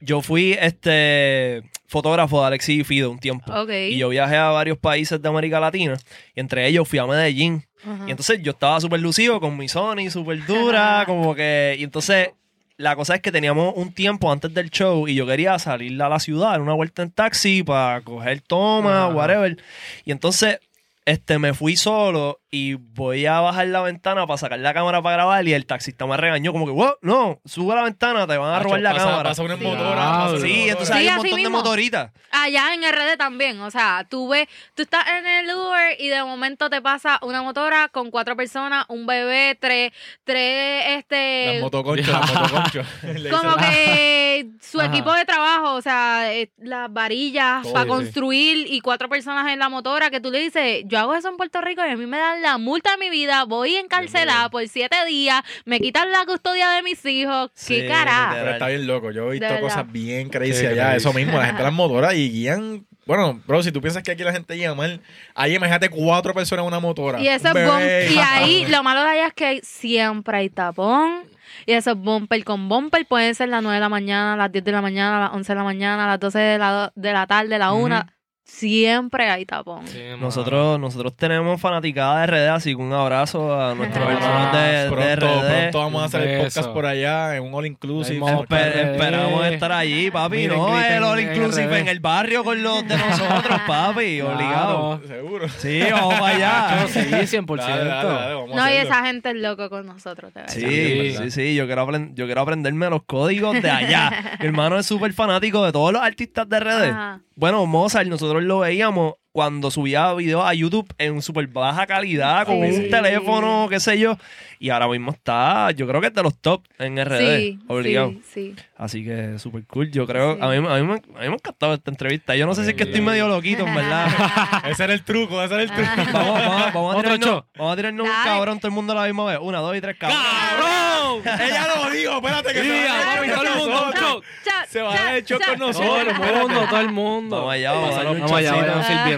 [0.01, 3.53] Yo fui este fotógrafo de Alexis y Fido un tiempo.
[3.71, 5.97] Y yo viajé a varios países de América Latina.
[6.35, 7.65] Y entre ellos fui a Medellín.
[7.85, 8.05] Ajá.
[8.07, 11.77] Y entonces yo estaba súper lucido con mi Sony, súper dura, como que...
[11.79, 12.31] Y entonces
[12.77, 16.09] la cosa es que teníamos un tiempo antes del show y yo quería salir a
[16.09, 19.15] la ciudad, dar una vuelta en taxi para coger toma, Ajá.
[19.15, 19.57] whatever.
[20.05, 20.59] Y entonces
[21.05, 25.17] este, me fui solo y voy a bajar la ventana para sacar la cámara para
[25.17, 28.55] grabar y el taxista me regañó como que, wow, no, sube la ventana, te van
[28.55, 29.29] a robar la pasa, cámara.
[29.31, 29.65] Pasa una Sí.
[29.65, 30.29] motora.
[30.29, 32.13] Una Sí, entonces Sí, hay un montón de motoritas.
[32.31, 36.23] Allá en RD también, o sea, tú ves, tú estás en el Uber y de
[36.25, 39.93] momento te pasa una motora con cuatro personas, un bebé, tres,
[40.25, 42.87] tres, este, Las motoconchos, las motoconchos.
[43.31, 44.89] Como que su Ajá.
[44.91, 47.89] equipo de trabajo, o sea, eh, las varillas Todo, para sí.
[47.91, 51.37] construir y cuatro personas en la motora que tú le dices, yo hago eso en
[51.39, 54.67] Puerto Rico y a mí me dan la multa de mi vida, voy encarcelada por
[54.69, 58.35] siete días, me quitan la custodia de mis hijos, Sí, qué carajo.
[58.35, 59.11] Pero está bien loco.
[59.11, 60.95] Yo he visto cosas bien crazy Sí, allá.
[60.95, 62.87] Eso mismo, la gente en las motoras y guían.
[63.07, 65.01] Bueno, bro, si tú piensas que aquí la gente guía mal,
[65.35, 67.21] ahí imagínate cuatro personas en una motora.
[67.21, 68.13] Y eso es bum- bebé.
[68.13, 71.25] y ahí lo malo de allá es que siempre hay tapón.
[71.67, 74.73] Y esos bumper con bumper pueden ser las 9 de la mañana, las 10 de
[74.73, 77.73] la mañana, las 11 de la mañana, las 12 de la, de la tarde, la
[77.73, 78.07] 1.
[78.45, 79.87] Siempre hay tapón.
[79.87, 80.01] Sí.
[80.21, 84.61] Nosotros, nosotros tenemos fanaticada de RD, así que un abrazo a nuestros Ah, hermanos de,
[84.61, 85.19] de RD.
[85.61, 88.21] pronto vamos a hacer el Un podcast por allá en un all inclusive.
[88.51, 90.37] Esperamos estar allí, papi.
[90.37, 94.19] Miren, no, griten el all inclusive en el barrio con los de nosotros, papi.
[94.19, 94.35] Claro.
[94.35, 95.01] Obligado.
[95.07, 95.49] Seguro.
[95.49, 96.77] Sí, vamos para allá.
[96.83, 97.01] Macho, sí,
[97.39, 97.57] 100%.
[97.57, 100.33] Dale, dale, dale, vamos a No, y esa gente es loco con nosotros.
[100.49, 101.15] Sí, Sí.
[101.17, 104.37] sí, sí, yo quiero, aprend- yo quiero aprenderme los códigos de allá.
[104.41, 106.91] Mi hermano es súper fanático de todos los artistas de RD.
[106.91, 107.21] Ajá.
[107.35, 112.59] Bueno, Mozart, nosotros lo veíamos cuando subía videos a YouTube en súper baja calidad, con
[112.59, 114.19] un teléfono, qué sé yo.
[114.63, 118.11] Y ahora mismo está, yo creo que es de los top en RD, Sí, obligado.
[118.11, 118.57] sí, sí.
[118.77, 119.91] Así que súper cool.
[119.91, 120.41] Yo creo, Sí.
[120.41, 122.37] a, mí, a, mí, me- a mí me ha encantado esta entrevista.
[122.37, 124.07] Yo no sé si es que estoy medio loquito, en verdad.
[124.71, 125.91] Ese era el truco, ese era el truco.
[126.13, 129.05] Vamos, vamos, vamos a tirarnos, vamos a tirarnos un cabrón todo el mundo a la
[129.07, 129.39] misma vez.
[129.43, 130.21] Una, dos y tres cabrón.
[130.23, 131.23] ¡Cabrón!
[131.41, 134.23] Ella lo dijo, espérate que Sí, se a todo el mundo,
[134.69, 135.35] Se va a dar el cha.
[135.39, 135.99] con Todo nosotros.
[135.99, 137.37] el mundo, todo el mundo.
[137.37, 137.95] Vamos allá, vamos
[138.33, 138.53] a allá,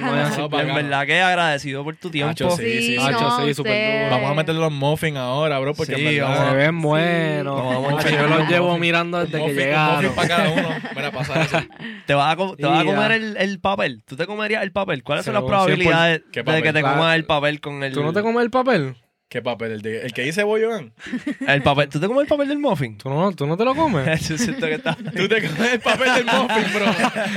[0.00, 2.50] Vamos para En verdad que agradecido por tu tiempo.
[2.56, 2.96] Sí, sí, sí.
[2.96, 6.50] Vamos a meterle los muffins ahora, bro, porque Sí, en verdad...
[6.50, 7.60] Se ven buenos.
[7.60, 10.14] Hacho, echarle yo los unos llevo mirando desde que muffin, un llegaron.
[10.14, 10.68] para cada uno.
[10.94, 11.58] Mira, pasa eso.
[12.06, 14.02] ¿Te vas a, co- te vas a comer el, el papel?
[14.06, 15.02] ¿Tú te comerías el papel?
[15.02, 17.92] ¿Cuáles son las probabilidades ¿Qué de que te comas el papel con el...
[17.92, 18.96] ¿Tú no te comes el papel?
[19.28, 19.72] ¿Qué papel?
[19.72, 20.92] ¿El, de- el que dice Boyogan?
[21.48, 21.88] el papel?
[21.88, 22.96] ¿Tú te comes el papel del muffin?
[22.98, 24.28] ¿Tú no, tú no te lo comes?
[24.28, 24.94] Yo siento que está...
[25.16, 26.84] Tú te comes el papel del muffin, bro.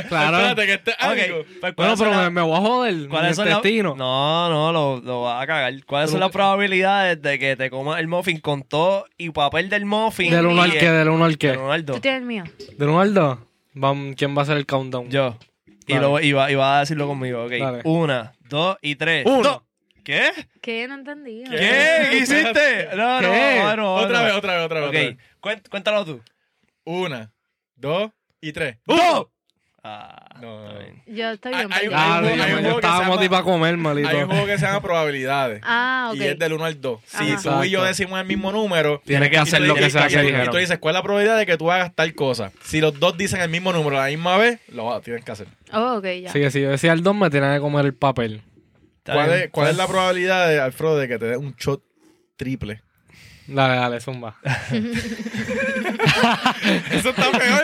[0.07, 0.37] Claro.
[0.37, 1.39] Espérate, que este es algo.
[1.39, 2.93] Ok, pues, Bueno, ¿cuáles son pero me, las- me voy a joder.
[2.95, 3.95] Mi ¿Cuáles son las- intestino.
[3.95, 5.73] No, no, lo, lo vas a cagar.
[5.85, 9.85] ¿Cuáles son las probabilidades de que te comas el muffin con todo y papel del
[9.85, 10.29] muffin?
[10.29, 11.47] Del 1 y al el- qué, del 1 al qué.
[11.47, 11.95] del uno al dos.
[11.95, 12.43] Tú tienes el mío.
[12.77, 13.37] Del 1 al 2.
[13.73, 15.09] Vamos, ¿Quién va a hacer el countdown?
[15.09, 15.35] Yo.
[15.87, 17.51] Y, lo, y, va, y va a decirlo conmigo, ok.
[17.59, 17.81] Dale.
[17.85, 19.25] Una, dos y tres.
[19.25, 19.41] Uno.
[19.41, 19.61] Dos.
[20.07, 20.31] ¿Qué?
[20.61, 20.87] ¿Qué?
[20.87, 21.43] No entendí.
[21.49, 21.57] ¿Qué?
[21.57, 22.07] ¿Qué?
[22.11, 22.87] ¿Qué hiciste?
[22.95, 24.87] No, no, bueno, Otra vez, otra vez, otra vez.
[24.89, 25.17] Ok, otra vez.
[25.41, 26.21] cuént- cuéntalo tú.
[26.85, 27.33] Una,
[27.75, 28.77] dos y tres.
[28.85, 29.27] ¡Dos!
[29.83, 30.65] Ah, No.
[31.07, 31.73] Yo estoy Hay- bien.
[31.73, 34.07] hay- un se estábamos llama- tipo a comer, malito.
[34.07, 35.61] Hay un juego que se llama probabilidades.
[35.63, 36.17] Ah, ok.
[36.17, 37.01] Y es del 1 al 2.
[37.05, 37.41] Si Ajá.
[37.59, 40.09] tú y yo decimos el mismo número, Tienes que hacer lo que dices- sea y
[40.13, 40.45] que tú- dijeron.
[40.47, 42.51] Y tú dices, ¿cuál es la probabilidad de que tú hagas tal cosa?
[42.63, 45.31] Si los dos dicen el mismo número a la misma vez, lo vas- tienes que
[45.33, 45.47] hacer.
[45.73, 46.31] Oh, ok, ya.
[46.31, 48.41] Sí, que si yo decía el 2 me tenía que comer el papel.
[49.13, 51.81] ¿Cuál, es, ¿Cuál es la probabilidad, de, Alfredo, de que te dé un shot
[52.35, 52.81] triple?
[53.47, 54.35] Dale, dale, zumba.
[56.91, 57.63] Eso está peor.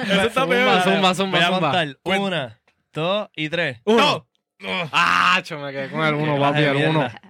[0.00, 0.82] Eso está Zumba, peor.
[0.82, 1.60] zumba, zumba, Voy a zumba.
[1.60, 1.96] contar.
[2.04, 2.58] Una,
[2.92, 3.80] dos y tres.
[3.84, 4.26] Uno.
[4.58, 4.88] No.
[4.92, 6.98] Ah, cho, me quedé con el 1, Qué papi, el de 1.
[6.98, 7.20] mierda.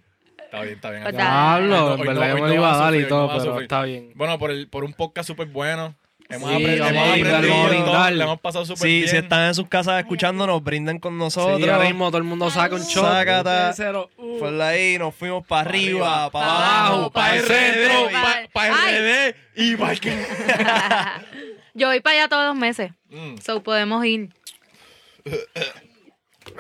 [0.45, 1.03] Está bien, está bien.
[1.03, 1.17] Pues.
[1.17, 4.13] Diablo, Hoy en verdad yo me lo iba a dar y todo, pero está bien.
[4.15, 5.97] Bueno, por, el, por un podcast súper bueno.
[6.29, 8.13] Hemos Sí, aprendido, vamos a brindar, aprendido, vamos a todo, brindar.
[8.13, 9.09] le hemos pasado súper Sí, bien.
[9.09, 11.59] si están en sus casas escuchándonos, brinden con nosotros.
[11.63, 13.05] Sí, ahora mismo todo el mundo saca un shot.
[13.05, 13.75] Sácata.
[14.17, 14.39] Uh.
[14.41, 16.57] Por ahí nos fuimos para arriba, para pa'
[16.89, 18.09] abajo, para pa' el el centro.
[18.53, 18.99] Para Ay.
[18.99, 20.27] RD y para que...
[21.75, 22.91] Yo voy para allá todos los meses.
[23.11, 23.37] Mm.
[23.45, 24.31] So podemos ir.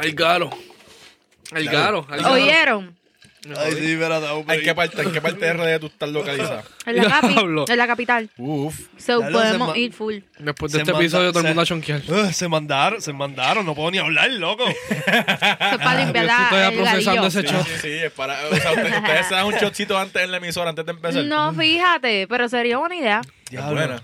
[0.01, 0.51] El garo.
[1.53, 2.07] El el garo.
[2.31, 2.96] ¿Oyeron?
[3.57, 6.63] Ay, sí, espérate, por ¿En qué parte, en qué parte de RD tú estás localizado?
[6.87, 7.65] En la, capi, Diablo.
[7.69, 8.31] en la capital.
[8.39, 8.79] Uf.
[8.97, 10.19] So se podemos ma- ir full.
[10.39, 12.01] Después de Se este manda- episodio todo el se- mundo a chonquear.
[12.09, 14.65] Ugh, se mandaron, se mandaron, no puedo ni hablar, loco.
[14.89, 17.67] Eso es para limpiar la, estoy el procesando ese Sí, shot.
[17.67, 18.35] sí, sí, es para...
[18.51, 21.25] O sea, ustedes, ustedes se dan un shotcito antes en la emisora, antes de empezar.
[21.25, 23.21] No, fíjate, pero sería buena idea.
[23.51, 24.03] Es buena.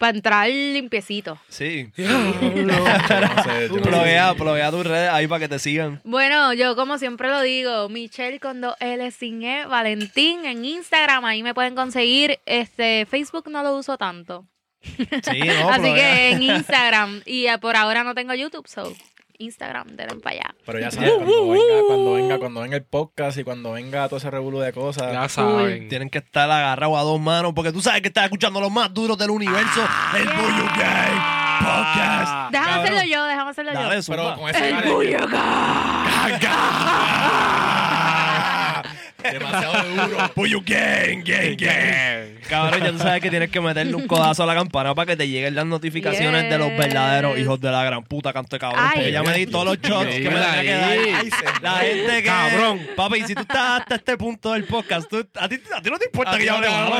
[0.00, 1.38] Para entrar limpiecito.
[1.50, 1.92] Sí.
[3.82, 6.00] Pluguea, pluguea tus redes ahí para que te sigan.
[6.04, 11.26] Bueno, yo como siempre lo digo, Michelle con dos L sin E, Valentín en Instagram,
[11.26, 12.40] ahí me pueden conseguir.
[12.46, 14.46] Este, Facebook no lo uso tanto.
[14.80, 17.20] Sí, no, Así que en Instagram.
[17.26, 18.90] Y eh, por ahora no tengo YouTube, so
[19.40, 20.54] Instagram, denle para allá.
[20.64, 24.18] Pero ya sabes, cuando venga, cuando venga, cuando venga el podcast y cuando venga todo
[24.18, 25.12] ese revuelo de cosas.
[25.12, 25.88] Ya saben.
[25.88, 28.92] Tienen que estar agarrados a dos manos porque tú sabes que estás escuchando los más
[28.94, 29.80] duros del universo,
[30.16, 32.52] el Bullo Gang Podcast.
[32.52, 32.84] Déjame Cabrón.
[32.84, 33.80] hacerlo yo, déjame hacerlo yo.
[34.06, 34.68] Pero con ese
[39.22, 40.30] El demasiado duro.
[40.34, 42.39] Bullo Gang, Gang, Gang.
[42.48, 45.16] Cabrón, ya tú sabes que tienes que meterle un codazo a la campana para que
[45.16, 48.80] te lleguen las notificaciones de los verdaderos hijos de la gran puta canto de cabrón.
[48.82, 48.90] Ay.
[48.94, 51.62] Porque ya me di todos los shots que me tenía que dar.
[51.62, 52.22] La gente que.
[52.24, 52.80] Cabrón.
[52.96, 55.98] Papi, si tú estás hasta este punto del podcast, tú- a, ti, a ti no
[55.98, 56.90] te importa A que yo no hable te malo,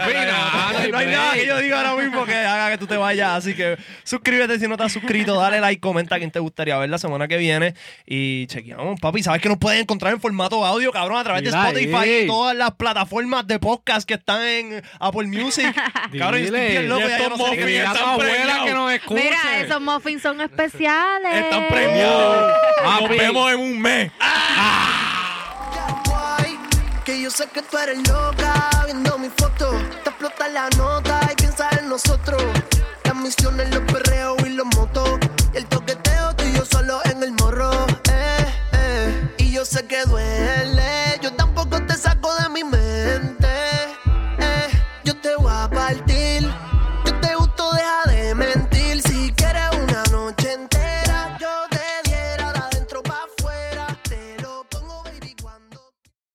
[0.00, 0.90] cabrón.
[0.90, 3.30] no hay nada que yo diga ahora mismo que haga que tú te vayas.
[3.30, 6.76] Así que suscríbete si no te has suscrito, dale like, comenta a quién te gustaría
[6.78, 7.74] ver la semana que viene.
[8.06, 9.22] Y chequeamos, papi.
[9.22, 12.20] Sabes que nos pueden encontrar en formato audio, cabrón, a través de Mira Spotify ahí.
[12.24, 15.74] y todas las plataformas de podcast que están en Apple Music.
[16.18, 17.00] cabrón, yo estoy bien loco.
[17.02, 18.64] Y ya yo no sé qué- están abuela premiados.
[18.66, 19.22] que nos escuche.
[19.24, 21.34] Mira, esos muffins son especiales.
[21.44, 22.52] Están premiados.
[23.00, 24.12] Nos vemos en un mes.
[26.06, 26.58] guay,
[27.04, 29.70] Que yo sé que tú eres loca viendo mi foto.
[30.02, 32.42] Te explota la nota y piensas en nosotros.
[33.04, 35.18] Las misiones, los perreos y los motos.
[35.52, 37.70] Y el toqueteo tú y yo solo en el morro.
[38.10, 39.28] Eh, eh.
[39.38, 40.63] Y yo sé que duele